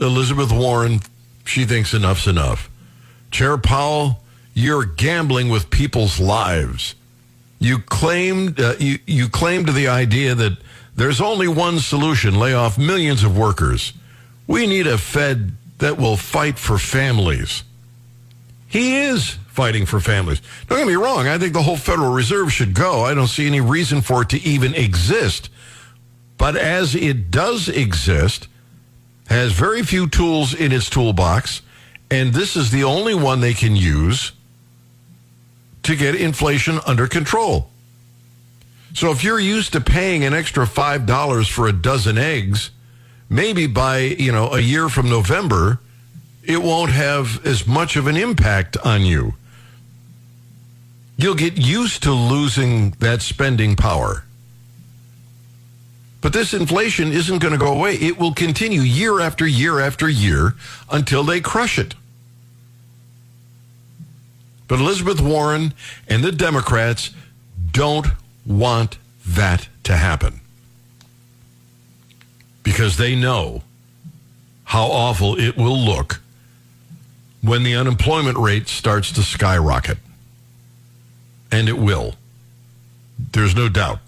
Elizabeth 0.00 0.52
Warren, 0.52 1.00
she 1.44 1.64
thinks 1.64 1.92
enough's 1.92 2.26
enough. 2.26 2.70
Chair 3.30 3.58
Powell, 3.58 4.20
you're 4.54 4.84
gambling 4.84 5.48
with 5.48 5.70
people's 5.70 6.18
lives. 6.18 6.94
You 7.58 7.78
claimed 7.78 8.60
uh, 8.60 8.74
you 8.78 8.98
you 9.06 9.28
claimed 9.28 9.68
the 9.68 9.88
idea 9.88 10.34
that 10.34 10.58
there's 10.94 11.20
only 11.20 11.48
one 11.48 11.80
solution: 11.80 12.38
lay 12.38 12.54
off 12.54 12.78
millions 12.78 13.24
of 13.24 13.36
workers. 13.36 13.92
We 14.46 14.66
need 14.66 14.86
a 14.86 14.98
Fed 14.98 15.52
that 15.78 15.98
will 15.98 16.16
fight 16.16 16.58
for 16.58 16.78
families. 16.78 17.62
He 18.68 18.98
is 18.98 19.38
fighting 19.48 19.86
for 19.86 19.98
families. 19.98 20.40
Don't 20.68 20.78
get 20.78 20.86
me 20.86 20.94
wrong. 20.94 21.26
I 21.26 21.38
think 21.38 21.52
the 21.52 21.62
whole 21.62 21.76
Federal 21.76 22.12
Reserve 22.12 22.52
should 22.52 22.74
go. 22.74 23.02
I 23.02 23.14
don't 23.14 23.28
see 23.28 23.46
any 23.46 23.60
reason 23.60 24.02
for 24.02 24.22
it 24.22 24.28
to 24.30 24.40
even 24.42 24.74
exist. 24.74 25.50
But 26.36 26.56
as 26.56 26.94
it 26.94 27.30
does 27.30 27.68
exist, 27.68 28.46
has 29.28 29.52
very 29.52 29.82
few 29.82 30.08
tools 30.08 30.54
in 30.54 30.70
its 30.72 30.88
toolbox, 30.88 31.62
and 32.10 32.32
this 32.32 32.56
is 32.56 32.70
the 32.70 32.84
only 32.84 33.14
one 33.14 33.40
they 33.40 33.54
can 33.54 33.76
use 33.76 34.32
to 35.82 35.96
get 35.96 36.14
inflation 36.14 36.80
under 36.86 37.06
control. 37.06 37.70
So 38.94 39.10
if 39.10 39.22
you're 39.22 39.38
used 39.38 39.72
to 39.74 39.80
paying 39.80 40.24
an 40.24 40.34
extra 40.34 40.66
$5 40.66 41.50
for 41.50 41.68
a 41.68 41.72
dozen 41.72 42.18
eggs, 42.18 42.70
maybe 43.28 43.66
by, 43.66 43.98
you 43.98 44.32
know, 44.32 44.52
a 44.52 44.60
year 44.60 44.88
from 44.88 45.08
November, 45.08 45.80
it 46.42 46.62
won't 46.62 46.90
have 46.90 47.44
as 47.46 47.66
much 47.66 47.96
of 47.96 48.06
an 48.06 48.16
impact 48.16 48.76
on 48.78 49.02
you. 49.02 49.34
You'll 51.16 51.34
get 51.34 51.58
used 51.58 52.02
to 52.04 52.12
losing 52.12 52.90
that 53.00 53.22
spending 53.22 53.76
power. 53.76 54.24
But 56.20 56.32
this 56.32 56.52
inflation 56.52 57.12
isn't 57.12 57.38
going 57.38 57.52
to 57.52 57.58
go 57.58 57.72
away. 57.72 57.94
It 57.94 58.18
will 58.18 58.34
continue 58.34 58.80
year 58.80 59.20
after 59.20 59.46
year 59.46 59.78
after 59.80 60.08
year 60.08 60.54
until 60.90 61.22
they 61.22 61.40
crush 61.40 61.78
it. 61.78 61.94
But 64.66 64.80
Elizabeth 64.80 65.20
Warren 65.20 65.72
and 66.08 66.22
the 66.22 66.32
Democrats 66.32 67.10
don't 67.72 68.08
want 68.44 68.98
that 69.26 69.68
to 69.84 69.96
happen 69.96 70.40
because 72.62 72.96
they 72.96 73.14
know 73.14 73.62
how 74.64 74.86
awful 74.86 75.38
it 75.38 75.56
will 75.56 75.78
look 75.78 76.20
when 77.40 77.62
the 77.62 77.74
unemployment 77.74 78.36
rate 78.36 78.68
starts 78.68 79.12
to 79.12 79.22
skyrocket. 79.22 79.98
And 81.50 81.68
it 81.68 81.78
will. 81.78 82.16
There's 83.32 83.54
no 83.54 83.70
doubt. 83.70 84.00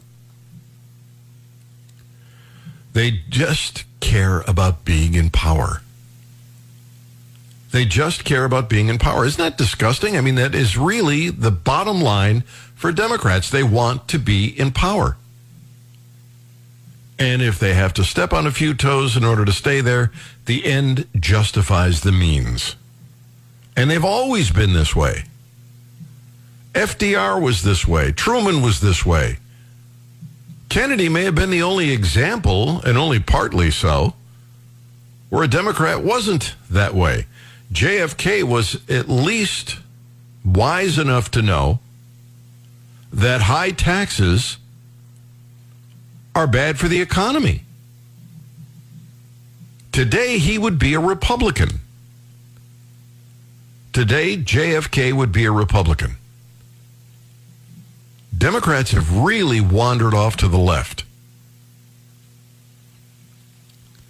They 3.01 3.23
just 3.31 3.85
care 4.01 4.43
about 4.43 4.85
being 4.85 5.15
in 5.15 5.31
power. 5.31 5.81
They 7.71 7.87
just 7.87 8.27
care 8.27 8.45
about 8.45 8.69
being 8.69 8.89
in 8.89 8.99
power. 8.99 9.25
Isn't 9.25 9.43
that 9.43 9.57
disgusting? 9.57 10.19
I 10.19 10.21
mean, 10.21 10.35
that 10.35 10.55
is 10.55 10.77
really 10.77 11.31
the 11.31 11.51
bottom 11.51 12.03
line 12.03 12.43
for 12.75 12.93
Democrats. 12.93 13.49
They 13.49 13.63
want 13.63 14.07
to 14.09 14.19
be 14.19 14.49
in 14.49 14.73
power. 14.73 15.17
And 17.19 17.41
if 17.41 17.59
they 17.59 17.73
have 17.73 17.95
to 17.95 18.05
step 18.05 18.35
on 18.35 18.47
a 18.47 18.53
few 18.53 18.75
toes 18.75 19.17
in 19.17 19.25
order 19.25 19.47
to 19.47 19.53
stay 19.53 19.81
there, 19.81 20.13
the 20.45 20.67
end 20.67 21.09
justifies 21.19 22.03
the 22.03 22.13
means. 22.13 22.77
And 23.79 23.91
they've 23.91 24.05
always 24.05 24.51
been 24.51 24.75
this 24.75 24.95
way. 24.95 25.25
FDR 26.75 27.41
was 27.41 27.63
this 27.63 27.89
way. 27.89 28.13
Truman 28.13 28.61
was 28.61 28.83
this 28.83 29.07
way. 29.07 29.39
Kennedy 30.71 31.09
may 31.09 31.25
have 31.25 31.35
been 31.35 31.51
the 31.51 31.65
only 31.65 31.91
example, 31.91 32.81
and 32.83 32.97
only 32.97 33.19
partly 33.19 33.73
so, 33.73 34.15
where 35.29 35.43
a 35.43 35.49
Democrat 35.49 36.03
wasn't 36.03 36.55
that 36.71 36.95
way. 36.95 37.27
JFK 37.73 38.45
was 38.45 38.81
at 38.89 39.09
least 39.09 39.81
wise 40.45 40.97
enough 40.97 41.29
to 41.33 41.43
know 41.43 41.81
that 43.13 43.43
high 43.43 43.73
taxes 43.73 44.59
are 46.37 46.47
bad 46.47 46.79
for 46.79 46.87
the 46.87 47.01
economy. 47.01 47.65
Today, 49.91 50.39
he 50.39 50.57
would 50.57 50.79
be 50.79 50.95
a 50.95 51.01
Republican. 51.01 51.81
Today, 53.93 54.37
JFK 54.37 55.13
would 55.13 55.33
be 55.33 55.47
a 55.47 55.53
Republican. 55.53 56.17
Democrats 58.41 58.93
have 58.93 59.19
really 59.19 59.61
wandered 59.61 60.15
off 60.15 60.35
to 60.39 60.49
the 60.49 60.57
left. 60.59 61.05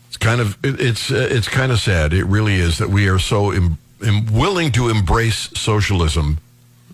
It's 0.06 0.16
kind 0.16 0.40
of 0.40 0.56
it's 0.62 1.10
uh, 1.10 1.26
it's 1.30 1.48
kind 1.48 1.72
of 1.72 1.80
sad. 1.80 2.12
It 2.12 2.24
really 2.26 2.54
is 2.54 2.78
that 2.78 2.90
we 2.90 3.08
are 3.08 3.18
so 3.18 3.52
Im- 3.52 3.78
Im- 4.06 4.32
willing 4.32 4.70
to 4.72 4.88
embrace 4.88 5.50
socialism 5.58 6.38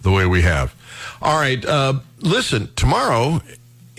the 0.00 0.10
way 0.10 0.24
we 0.24 0.42
have. 0.42 0.74
All 1.20 1.38
right, 1.38 1.62
uh, 1.62 2.00
listen. 2.20 2.70
Tomorrow 2.74 3.42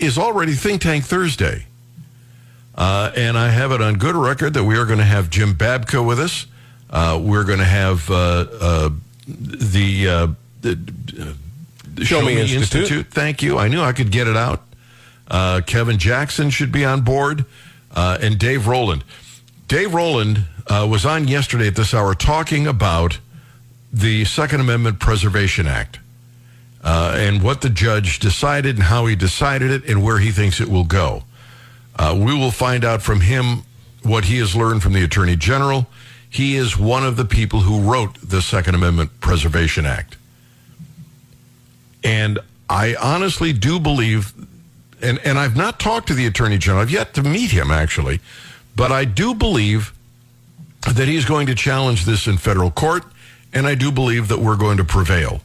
is 0.00 0.18
already 0.18 0.54
Think 0.54 0.82
Tank 0.82 1.04
Thursday, 1.04 1.66
uh, 2.74 3.12
and 3.14 3.38
I 3.38 3.50
have 3.50 3.70
it 3.70 3.80
on 3.80 3.98
good 3.98 4.16
record 4.16 4.54
that 4.54 4.64
we 4.64 4.76
are 4.76 4.84
going 4.84 4.98
to 4.98 5.04
have 5.04 5.30
Jim 5.30 5.54
Babka 5.54 6.04
with 6.04 6.18
us. 6.18 6.46
Uh, 6.90 7.20
we're 7.22 7.44
going 7.44 7.60
to 7.60 7.64
have 7.64 8.10
uh, 8.10 8.46
uh, 8.60 8.90
the, 9.28 10.34
the 10.62 11.36
Show 12.04 12.22
Me 12.22 12.40
Institute. 12.40 13.06
Thank 13.10 13.42
you. 13.42 13.58
I 13.58 13.68
knew 13.68 13.80
I 13.80 13.92
could 13.92 14.10
get 14.10 14.26
it 14.26 14.36
out. 14.36 14.62
Uh, 15.30 15.60
Kevin 15.66 15.98
Jackson 15.98 16.50
should 16.50 16.72
be 16.72 16.84
on 16.84 17.02
board, 17.02 17.44
uh, 17.94 18.18
and 18.20 18.38
Dave 18.38 18.66
Roland. 18.66 19.04
Dave 19.66 19.92
Roland 19.92 20.44
uh, 20.66 20.86
was 20.90 21.04
on 21.04 21.28
yesterday 21.28 21.68
at 21.68 21.76
this 21.76 21.92
hour 21.92 22.14
talking 22.14 22.66
about 22.66 23.18
the 23.92 24.24
Second 24.24 24.60
Amendment 24.60 25.00
Preservation 25.00 25.66
Act 25.66 25.98
uh, 26.82 27.14
and 27.16 27.42
what 27.42 27.60
the 27.60 27.68
judge 27.68 28.18
decided 28.18 28.76
and 28.76 28.84
how 28.84 29.06
he 29.06 29.16
decided 29.16 29.70
it 29.70 29.84
and 29.88 30.02
where 30.02 30.18
he 30.18 30.30
thinks 30.30 30.60
it 30.60 30.68
will 30.68 30.84
go. 30.84 31.24
Uh, 31.98 32.16
we 32.18 32.32
will 32.34 32.50
find 32.50 32.84
out 32.84 33.02
from 33.02 33.20
him 33.20 33.62
what 34.02 34.26
he 34.26 34.38
has 34.38 34.54
learned 34.54 34.82
from 34.82 34.92
the 34.92 35.02
Attorney 35.02 35.36
General. 35.36 35.86
He 36.30 36.56
is 36.56 36.78
one 36.78 37.04
of 37.04 37.16
the 37.16 37.24
people 37.24 37.60
who 37.60 37.90
wrote 37.90 38.16
the 38.22 38.42
Second 38.42 38.74
Amendment 38.74 39.20
Preservation 39.20 39.86
Act. 39.86 40.17
And 42.04 42.38
I 42.68 42.94
honestly 43.00 43.52
do 43.52 43.80
believe, 43.80 44.32
and, 45.02 45.18
and 45.24 45.38
I've 45.38 45.56
not 45.56 45.80
talked 45.80 46.08
to 46.08 46.14
the 46.14 46.26
Attorney 46.26 46.58
General, 46.58 46.82
I've 46.82 46.90
yet 46.90 47.14
to 47.14 47.22
meet 47.22 47.50
him 47.50 47.70
actually, 47.70 48.20
but 48.76 48.92
I 48.92 49.04
do 49.04 49.34
believe 49.34 49.92
that 50.94 51.08
he's 51.08 51.24
going 51.24 51.46
to 51.46 51.54
challenge 51.54 52.04
this 52.04 52.26
in 52.26 52.38
federal 52.38 52.70
court, 52.70 53.04
and 53.52 53.66
I 53.66 53.74
do 53.74 53.90
believe 53.90 54.28
that 54.28 54.38
we're 54.38 54.56
going 54.56 54.76
to 54.76 54.84
prevail. 54.84 55.40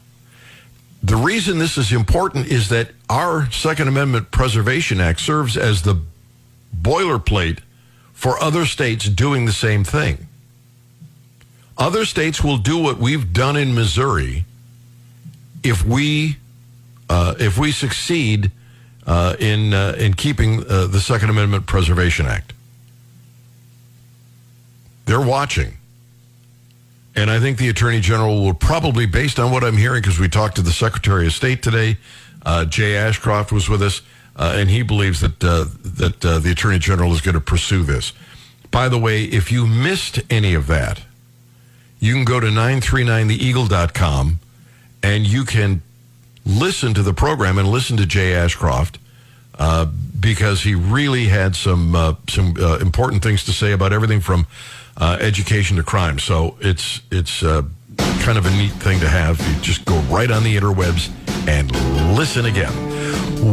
The 1.02 1.16
reason 1.16 1.58
this 1.58 1.76
is 1.76 1.92
important 1.92 2.46
is 2.46 2.68
that 2.70 2.90
our 3.10 3.50
Second 3.50 3.88
Amendment 3.88 4.30
Preservation 4.30 5.00
Act 5.00 5.20
serves 5.20 5.56
as 5.56 5.82
the 5.82 6.00
boilerplate 6.74 7.58
for 8.12 8.42
other 8.42 8.64
states 8.64 9.08
doing 9.08 9.44
the 9.44 9.52
same 9.52 9.84
thing. 9.84 10.28
Other 11.76 12.04
states 12.04 12.42
will 12.42 12.56
do 12.56 12.78
what 12.78 12.98
we've 12.98 13.32
done 13.32 13.56
in 13.56 13.74
Missouri 13.74 14.44
if 15.62 15.84
we 15.84 16.36
uh, 17.08 17.34
if 17.38 17.58
we 17.58 17.72
succeed 17.72 18.50
uh, 19.06 19.36
in 19.38 19.74
uh, 19.74 19.94
in 19.98 20.14
keeping 20.14 20.64
uh, 20.68 20.86
the 20.86 21.00
Second 21.00 21.30
Amendment 21.30 21.66
Preservation 21.66 22.26
Act. 22.26 22.52
They're 25.06 25.20
watching. 25.20 25.74
And 27.16 27.30
I 27.30 27.38
think 27.38 27.58
the 27.58 27.68
Attorney 27.68 28.00
General 28.00 28.42
will 28.42 28.54
probably, 28.54 29.06
based 29.06 29.38
on 29.38 29.52
what 29.52 29.62
I'm 29.62 29.76
hearing, 29.76 30.00
because 30.00 30.18
we 30.18 30.28
talked 30.28 30.56
to 30.56 30.62
the 30.62 30.72
Secretary 30.72 31.26
of 31.26 31.32
State 31.32 31.62
today, 31.62 31.96
Jay 32.68 32.96
Ashcroft 32.96 33.52
was 33.52 33.68
with 33.68 33.82
us, 33.82 34.02
and 34.34 34.68
he 34.68 34.82
believes 34.82 35.20
that 35.20 35.38
that 35.38 36.20
the 36.20 36.50
Attorney 36.50 36.78
General 36.78 37.12
is 37.12 37.20
going 37.20 37.34
to 37.34 37.40
pursue 37.40 37.84
this. 37.84 38.12
By 38.70 38.88
the 38.88 38.98
way, 38.98 39.22
if 39.24 39.52
you 39.52 39.68
missed 39.68 40.20
any 40.28 40.54
of 40.54 40.66
that, 40.66 41.02
you 42.00 42.12
can 42.14 42.24
go 42.24 42.40
to 42.40 42.48
939theeagle.com 42.48 44.40
and 45.02 45.26
you 45.26 45.44
can 45.44 45.82
listen 46.46 46.94
to 46.94 47.02
the 47.02 47.14
program 47.14 47.58
and 47.58 47.68
listen 47.68 47.96
to 47.96 48.06
Jay 48.06 48.34
Ashcroft 48.34 48.98
uh, 49.58 49.86
because 50.18 50.62
he 50.62 50.74
really 50.74 51.26
had 51.26 51.54
some 51.56 51.94
uh, 51.94 52.14
some 52.28 52.54
uh, 52.58 52.78
important 52.78 53.22
things 53.22 53.44
to 53.44 53.52
say 53.52 53.72
about 53.72 53.92
everything 53.92 54.20
from 54.20 54.46
uh, 54.96 55.18
education 55.20 55.76
to 55.76 55.82
crime. 55.82 56.18
So 56.18 56.56
it's 56.60 57.00
it's 57.10 57.42
uh, 57.42 57.62
kind 57.96 58.38
of 58.38 58.46
a 58.46 58.50
neat 58.50 58.72
thing 58.72 59.00
to 59.00 59.08
have. 59.08 59.40
You 59.40 59.60
just 59.60 59.84
go 59.84 59.98
right 60.02 60.30
on 60.30 60.42
the 60.42 60.56
interwebs 60.56 61.10
and 61.48 61.70
listen 62.16 62.46
again. 62.46 62.72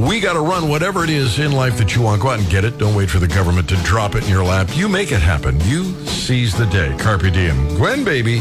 We 0.07 0.21
got 0.21 0.33
to 0.33 0.39
run 0.39 0.69
whatever 0.69 1.03
it 1.03 1.09
is 1.09 1.39
in 1.39 1.51
life 1.51 1.77
that 1.77 1.95
you 1.95 2.01
want. 2.01 2.21
Go 2.21 2.29
out 2.29 2.39
and 2.39 2.49
get 2.49 2.63
it. 2.63 2.77
Don't 2.77 2.95
wait 2.95 3.09
for 3.09 3.19
the 3.19 3.27
government 3.27 3.67
to 3.69 3.75
drop 3.77 4.15
it 4.15 4.23
in 4.23 4.29
your 4.29 4.43
lap. 4.43 4.69
You 4.73 4.87
make 4.87 5.11
it 5.11 5.21
happen. 5.21 5.59
You 5.61 5.83
seize 6.05 6.57
the 6.57 6.65
day. 6.67 6.95
Carpe 6.97 7.33
diem. 7.33 7.75
Gwen, 7.75 8.05
baby. 8.05 8.37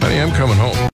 Honey, 0.00 0.20
I'm 0.20 0.30
coming 0.32 0.56
home. 0.56 0.88